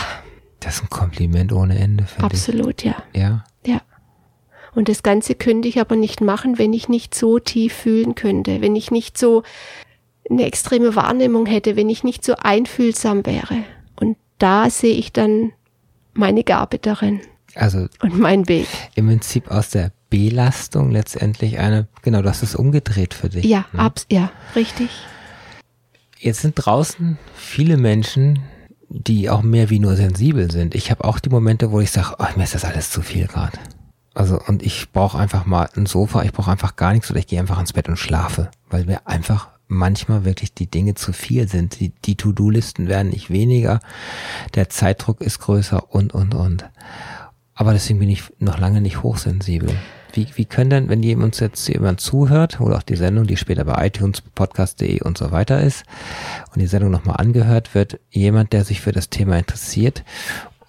[0.60, 2.40] Das ist ein Kompliment ohne Ende, finde ich.
[2.42, 3.44] absolut, ja, Ja.
[3.66, 3.82] ja.
[4.74, 8.62] Und das Ganze könnte ich aber nicht machen, wenn ich nicht so tief fühlen könnte,
[8.62, 9.44] wenn ich nicht so
[10.30, 13.64] eine extreme Wahrnehmung hätte, wenn ich nicht so einfühlsam wäre.
[14.00, 15.52] Und da sehe ich dann
[16.14, 17.20] meine Gabe darin
[17.56, 18.68] Also und meinen Weg.
[18.96, 23.46] im Prinzip aus der Belastung letztendlich eine, genau, hast es umgedreht für dich.
[23.46, 23.80] Ja, ne?
[23.80, 24.90] abs ja, richtig.
[26.20, 28.40] Jetzt sind draußen viele Menschen,
[28.90, 30.76] die auch mehr wie nur sensibel sind.
[30.76, 33.26] Ich habe auch die Momente, wo ich sage, oh, mir ist das alles zu viel
[33.26, 33.58] gerade.
[34.14, 37.28] Also und ich brauche einfach mal ein Sofa, ich brauche einfach gar nichts oder ich
[37.28, 41.48] gehe einfach ins Bett und schlafe, weil mir einfach manchmal wirklich die Dinge zu viel
[41.48, 41.80] sind.
[41.80, 43.80] Die, die To-Do-Listen werden nicht weniger,
[44.56, 46.66] der Zeitdruck ist größer und, und, und.
[47.56, 49.74] Aber deswegen bin ich noch lange nicht hochsensibel.
[50.14, 53.64] Wie, wie können denn, wenn jemand jetzt jemand zuhört oder auch die Sendung, die später
[53.64, 55.84] bei iTunes, podcast.de und so weiter ist
[56.54, 60.04] und die Sendung nochmal angehört wird, jemand, der sich für das Thema interessiert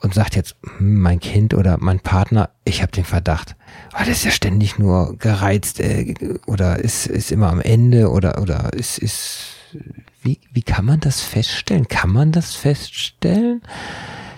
[0.03, 3.57] und sagt jetzt, hm, mein Kind oder mein Partner, ich habe den Verdacht,
[3.95, 6.14] oh, das ist ja ständig nur gereizt äh,
[6.47, 9.57] oder ist, ist immer am Ende oder, oder ist, ist,
[10.22, 11.88] wie, wie kann man das feststellen?
[11.88, 13.62] Kann man das feststellen,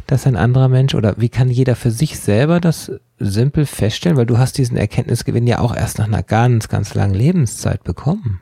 [0.07, 4.17] dass ein anderer Mensch oder wie kann jeder für sich selber das simpel feststellen?
[4.17, 8.41] Weil du hast diesen Erkenntnisgewinn ja auch erst nach einer ganz, ganz langen Lebenszeit bekommen.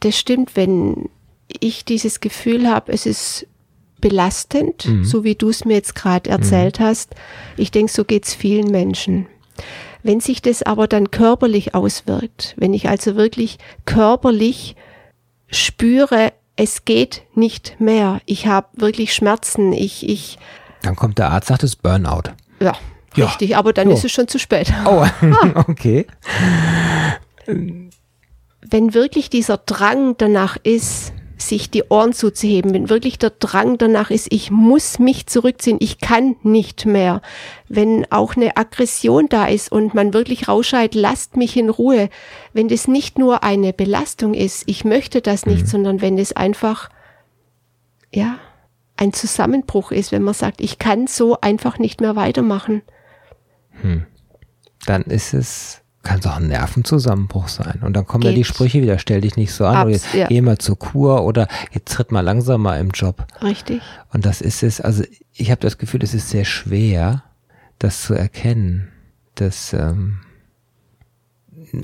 [0.00, 1.08] Das stimmt, wenn
[1.48, 3.46] ich dieses Gefühl habe, es ist
[4.00, 5.04] belastend, mhm.
[5.04, 6.84] so wie du es mir jetzt gerade erzählt mhm.
[6.84, 7.14] hast.
[7.56, 9.26] Ich denke, so geht es vielen Menschen.
[10.02, 13.56] Wenn sich das aber dann körperlich auswirkt, wenn ich also wirklich
[13.86, 14.76] körperlich
[15.46, 20.38] spüre, es geht nicht mehr, ich habe wirklich Schmerzen, ich, ich.
[20.82, 22.30] Dann kommt der Arzt, sagt es Burnout.
[22.60, 22.74] Ja,
[23.16, 23.26] ja.
[23.26, 23.94] richtig, aber dann jo.
[23.94, 24.72] ist es schon zu spät.
[24.86, 25.06] Oh,
[25.68, 26.06] okay.
[27.46, 34.10] Wenn wirklich dieser Drang danach ist, sich die Ohren zuzuheben, wenn wirklich der Drang danach
[34.10, 37.22] ist, ich muss mich zurückziehen, ich kann nicht mehr,
[37.68, 42.08] wenn auch eine Aggression da ist und man wirklich rausschreit, lasst mich in Ruhe,
[42.52, 45.66] wenn das nicht nur eine Belastung ist, ich möchte das nicht, mhm.
[45.66, 46.88] sondern wenn es einfach,
[48.12, 48.38] ja,
[48.96, 52.82] ein Zusammenbruch ist, wenn man sagt, ich kann so einfach nicht mehr weitermachen.
[53.80, 54.06] Hm.
[54.86, 57.80] Dann ist es kann es auch ein Nervenzusammenbruch sein.
[57.82, 58.32] Und dann kommen Geht.
[58.32, 60.26] ja die Sprüche wieder, stell dich nicht so an, Abs, oder jetzt, ja.
[60.28, 63.26] geh mal zur Kur oder jetzt tritt mal langsamer im Job.
[63.42, 63.82] Richtig.
[64.12, 65.02] Und das ist es, also
[65.32, 67.24] ich habe das Gefühl, es ist sehr schwer,
[67.78, 68.88] das zu erkennen,
[69.34, 70.20] dass ähm,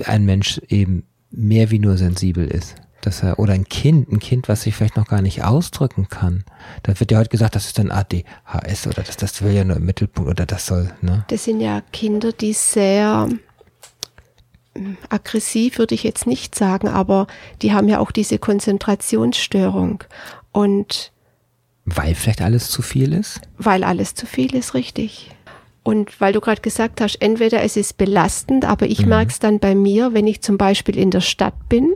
[0.05, 2.75] ein Mensch eben mehr wie nur sensibel ist.
[3.01, 6.43] Dass er, oder ein Kind, ein Kind, was sich vielleicht noch gar nicht ausdrücken kann.
[6.83, 9.77] Da wird ja heute gesagt, das ist ein ADHS oder das, das will ja nur
[9.77, 11.25] im Mittelpunkt oder das soll, ne?
[11.29, 13.27] Das sind ja Kinder, die sehr
[15.09, 17.27] aggressiv würde ich jetzt nicht sagen, aber
[17.61, 20.03] die haben ja auch diese Konzentrationsstörung.
[20.51, 21.11] Und
[21.85, 23.41] weil vielleicht alles zu viel ist?
[23.57, 25.31] Weil alles zu viel ist, richtig.
[25.83, 29.09] Und weil du gerade gesagt hast, entweder es ist belastend, aber ich mhm.
[29.09, 31.93] merke es dann bei mir, wenn ich zum Beispiel in der Stadt bin,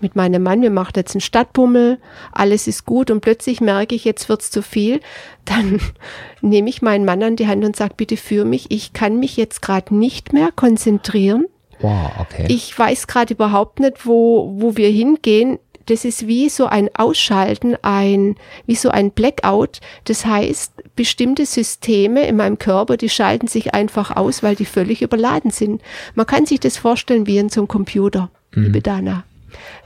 [0.00, 2.00] mit meinem Mann, wir machen jetzt einen Stadtbummel,
[2.32, 5.00] alles ist gut und plötzlich merke ich, jetzt wird's zu viel,
[5.44, 5.80] dann
[6.40, 9.36] nehme ich meinen Mann an die Hand und sage, bitte für mich, ich kann mich
[9.36, 11.46] jetzt gerade nicht mehr konzentrieren
[11.80, 12.46] Wow, okay.
[12.48, 15.58] Ich weiß gerade überhaupt nicht, wo, wo wir hingehen.
[15.86, 19.80] Das ist wie so ein Ausschalten, ein, wie so ein Blackout.
[20.04, 25.02] Das heißt, bestimmte Systeme in meinem Körper, die schalten sich einfach aus, weil die völlig
[25.02, 25.82] überladen sind.
[26.14, 28.64] Man kann sich das vorstellen wie in so einem Computer, mhm.
[28.64, 29.24] liebe Dana.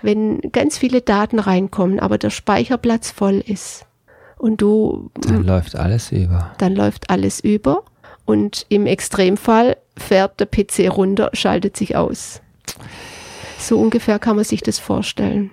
[0.01, 3.85] Wenn ganz viele Daten reinkommen, aber der Speicherplatz voll ist
[4.39, 5.11] und du.
[5.21, 6.53] Dann läuft alles über.
[6.59, 7.83] Dann läuft alles über.
[8.25, 12.41] Und im Extremfall fährt der PC runter, schaltet sich aus.
[13.59, 15.53] So ungefähr kann man sich das vorstellen.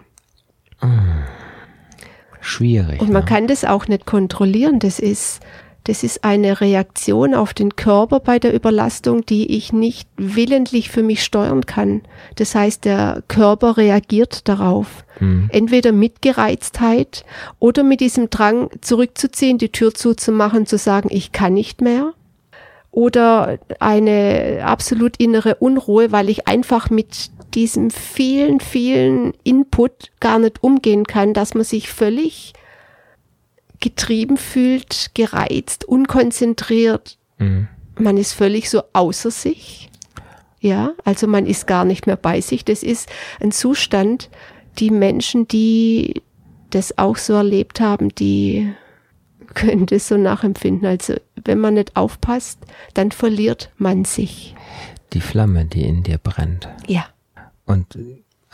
[2.42, 3.02] Schwierig.
[3.02, 3.28] Und man ne?
[3.28, 4.78] kann das auch nicht kontrollieren.
[4.80, 5.40] Das ist,
[5.86, 11.02] das ist eine Reaktion auf den Körper bei der Überlastung, die ich nicht willentlich für
[11.02, 12.04] mich steuern kann.
[12.36, 15.06] Das heißt, der Körper reagiert darauf.
[15.18, 15.50] Hm.
[15.52, 17.26] Entweder mit Gereiztheit
[17.58, 22.14] oder mit diesem Drang zurückzuziehen, die Tür zuzumachen, zu sagen, ich kann nicht mehr
[22.96, 30.64] oder eine absolut innere Unruhe, weil ich einfach mit diesem vielen, vielen Input gar nicht
[30.64, 32.54] umgehen kann, dass man sich völlig
[33.82, 37.18] getrieben fühlt, gereizt, unkonzentriert.
[37.38, 37.68] Mhm.
[38.00, 39.90] Man ist völlig so außer sich.
[40.62, 42.64] Ja, also man ist gar nicht mehr bei sich.
[42.64, 43.10] Das ist
[43.42, 44.30] ein Zustand,
[44.80, 46.22] die Menschen, die
[46.70, 48.74] das auch so erlebt haben, die
[49.56, 50.88] können das so nachempfinden.
[50.88, 52.60] Also wenn man nicht aufpasst,
[52.94, 54.56] dann verliert man sich.
[55.14, 56.70] Die Flamme, die in dir brennt.
[56.88, 57.06] Ja.
[57.66, 57.98] Und,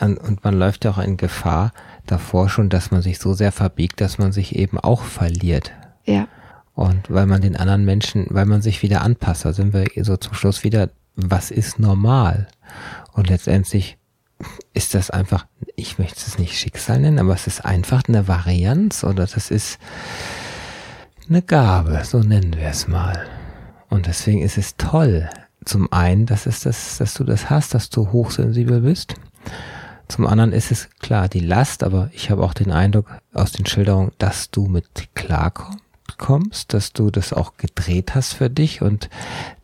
[0.00, 1.72] und man läuft ja auch in Gefahr
[2.06, 5.72] davor schon, dass man sich so sehr verbiegt, dass man sich eben auch verliert.
[6.04, 6.28] Ja.
[6.74, 10.16] Und weil man den anderen Menschen, weil man sich wieder anpasst, da sind wir so
[10.16, 12.48] zum Schluss wieder, was ist normal?
[13.12, 13.98] Und letztendlich
[14.72, 15.46] ist das einfach,
[15.76, 19.78] ich möchte es nicht Schicksal nennen, aber es ist einfach eine Varianz oder das ist,
[21.28, 23.26] eine Gabe, so nennen wir es mal.
[23.88, 25.28] Und deswegen ist es toll,
[25.64, 29.14] zum einen, dass, es das, dass du das hast, dass du hochsensibel bist.
[30.08, 33.66] Zum anderen ist es klar die Last, aber ich habe auch den Eindruck aus den
[33.66, 39.08] Schilderungen, dass du mit klarkommst, dass du das auch gedreht hast für dich und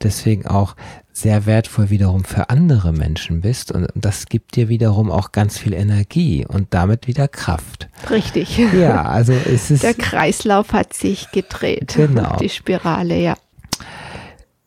[0.03, 0.77] deswegen auch
[1.21, 5.73] sehr wertvoll wiederum für andere Menschen bist und das gibt dir wiederum auch ganz viel
[5.73, 7.89] Energie und damit wieder Kraft.
[8.09, 8.59] Richtig.
[8.79, 11.95] Ja, also es ist Der Kreislauf hat sich gedreht.
[11.97, 12.37] Genau.
[12.37, 13.35] Die Spirale, ja.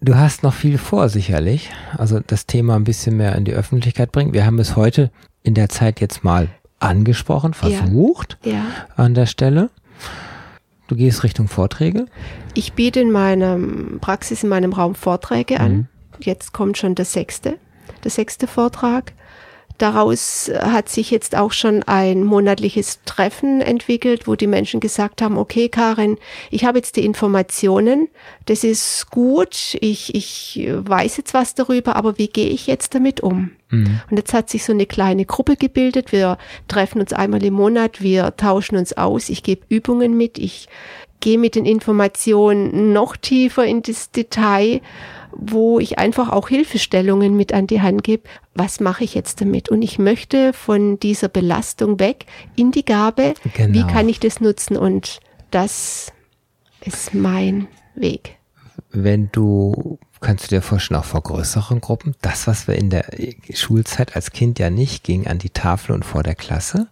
[0.02, 1.70] Du hast noch viel vor, sicherlich.
[1.97, 4.34] Also das Thema ein bisschen mehr in die Öffentlichkeit bringen.
[4.34, 5.12] Wir haben es heute
[5.43, 6.49] in der Zeit jetzt mal
[6.80, 8.66] angesprochen, versucht Ja.
[8.95, 9.70] an der Stelle.
[10.88, 12.08] Du gehst Richtung Vorträge.
[12.56, 15.88] Ich biete in meinem Praxis, in meinem Raum Vorträge an.
[16.22, 16.32] Mhm.
[16.32, 17.57] Jetzt kommt schon der sechste,
[18.03, 19.13] der sechste Vortrag.
[19.82, 25.39] Daraus hat sich jetzt auch schon ein monatliches Treffen entwickelt, wo die Menschen gesagt haben,
[25.39, 26.19] okay, Karin,
[26.51, 28.07] ich habe jetzt die Informationen,
[28.45, 33.22] das ist gut, ich, ich weiß jetzt was darüber, aber wie gehe ich jetzt damit
[33.22, 33.53] um?
[33.72, 36.11] Und jetzt hat sich so eine kleine Gruppe gebildet.
[36.11, 40.67] Wir treffen uns einmal im Monat, wir tauschen uns aus, ich gebe Übungen mit, ich
[41.22, 44.82] gehe mit den Informationen noch tiefer in das Detail,
[45.36, 48.23] wo ich einfach auch Hilfestellungen mit an die Hand gebe.
[48.53, 49.69] Was mache ich jetzt damit?
[49.69, 52.25] Und ich möchte von dieser Belastung weg
[52.55, 53.34] in die Gabe.
[53.55, 53.73] Genau.
[53.73, 54.77] Wie kann ich das nutzen?
[54.77, 55.19] Und
[55.51, 56.11] das
[56.82, 58.38] ist mein Weg.
[58.91, 63.05] Wenn du, kannst du dir vorstellen, auch vor größeren Gruppen, das, was wir in der
[63.53, 66.88] Schulzeit als Kind ja nicht ging, an die Tafel und vor der Klasse.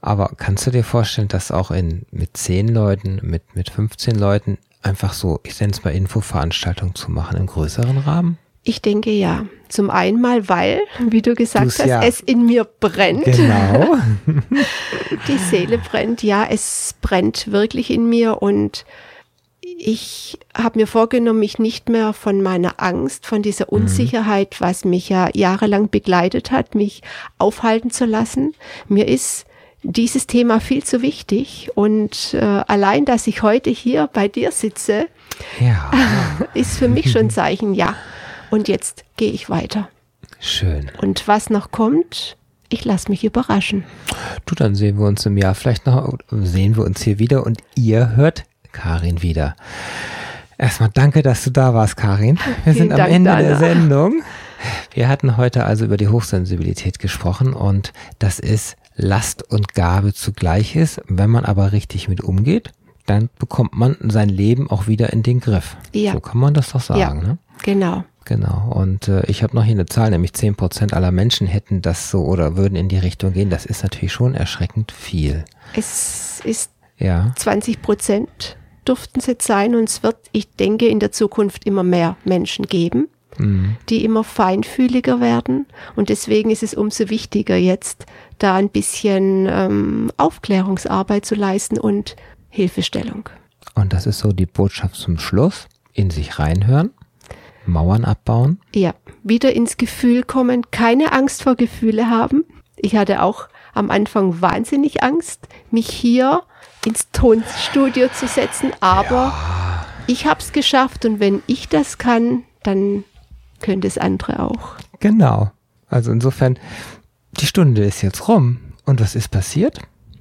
[0.00, 4.58] Aber kannst du dir vorstellen, dass auch in, mit zehn Leuten, mit, mit 15 Leuten
[4.82, 8.38] einfach so, ich nenne es mal Infoveranstaltungen zu machen im größeren Rahmen?
[8.64, 9.46] Ich denke ja.
[9.68, 13.24] Zum einen mal, weil, wie du gesagt Du's hast, ja- es in mir brennt.
[13.24, 13.96] Genau.
[15.28, 18.84] Die Seele brennt, ja, es brennt wirklich in mir und
[19.78, 25.08] ich habe mir vorgenommen, mich nicht mehr von meiner Angst, von dieser Unsicherheit, was mich
[25.08, 27.02] ja jahrelang begleitet hat, mich
[27.38, 28.54] aufhalten zu lassen.
[28.88, 29.44] Mir ist
[29.82, 35.06] dieses Thema viel zu wichtig und äh, allein, dass ich heute hier bei dir sitze,
[35.60, 35.90] ja,
[36.54, 37.96] ist für mich schon ein Zeichen, ja.
[38.50, 39.88] Und jetzt gehe ich weiter.
[40.38, 40.90] schön.
[41.00, 42.36] Und was noch kommt,
[42.68, 43.84] ich lasse mich überraschen.
[44.46, 47.60] Du, dann sehen wir uns im Jahr vielleicht noch, sehen wir uns hier wieder und
[47.74, 49.56] ihr hört Karin wieder.
[50.58, 52.38] Erstmal danke, dass du da warst, Karin.
[52.64, 53.58] Wir Vielen sind am Dank, Ende der Dana.
[53.58, 54.22] Sendung.
[54.94, 60.76] Wir hatten heute also über die Hochsensibilität gesprochen und das ist Last und Gabe zugleich
[60.76, 61.00] ist.
[61.08, 62.72] Wenn man aber richtig mit umgeht,
[63.06, 65.76] dann bekommt man sein Leben auch wieder in den Griff.
[65.92, 66.12] Ja.
[66.12, 67.00] So kann man das doch sagen.
[67.00, 67.14] Ja.
[67.14, 67.38] Ne?
[67.64, 68.04] Genau.
[68.24, 68.70] Genau.
[68.72, 72.24] Und äh, ich habe noch hier eine Zahl, nämlich 10% aller Menschen hätten das so
[72.24, 73.50] oder würden in die Richtung gehen.
[73.50, 75.44] Das ist natürlich schon erschreckend viel.
[75.74, 77.32] Es ist Ja.
[77.36, 81.82] 20 Prozent dürften es jetzt sein und es wird, ich denke, in der Zukunft immer
[81.82, 83.76] mehr Menschen geben, Mhm.
[83.88, 85.66] die immer feinfühliger werden
[85.96, 88.04] und deswegen ist es umso wichtiger jetzt,
[88.42, 92.16] da ein bisschen ähm, Aufklärungsarbeit zu leisten und
[92.48, 93.28] Hilfestellung.
[93.74, 95.68] Und das ist so die Botschaft zum Schluss.
[95.94, 96.90] In sich reinhören,
[97.66, 98.60] Mauern abbauen.
[98.74, 102.44] Ja, wieder ins Gefühl kommen, keine Angst vor Gefühle haben.
[102.76, 106.44] Ich hatte auch am Anfang wahnsinnig Angst, mich hier
[106.86, 109.34] ins Tonstudio zu setzen, aber
[110.06, 113.04] ich habe es geschafft und wenn ich das kann, dann
[113.60, 114.76] können es andere auch.
[115.00, 115.50] Genau.
[115.88, 116.58] Also insofern,
[117.40, 118.58] die Stunde ist jetzt rum.
[118.84, 119.78] Und was ist passiert?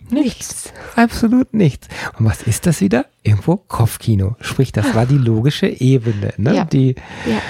[0.10, 0.74] Nichts.
[0.96, 1.88] Absolut nichts.
[2.20, 3.06] Und was ist das wieder?
[3.24, 4.36] Irgendwo Kopfkino.
[4.42, 6.34] Sprich, das war die logische Ebene.
[6.38, 6.56] Ne?
[6.56, 6.66] Ja.
[6.66, 6.96] Die,
[7.26, 7.42] Ja,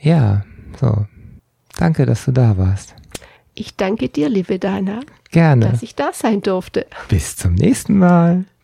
[0.00, 0.44] ja,
[0.80, 1.06] so.
[1.78, 2.94] Danke, dass du da warst.
[3.54, 5.00] ich danke dir, liebe Dana,
[5.30, 5.70] Gerne.
[5.70, 6.86] dass ich da sein durfte.
[7.08, 8.44] Bis zum nächsten Mal.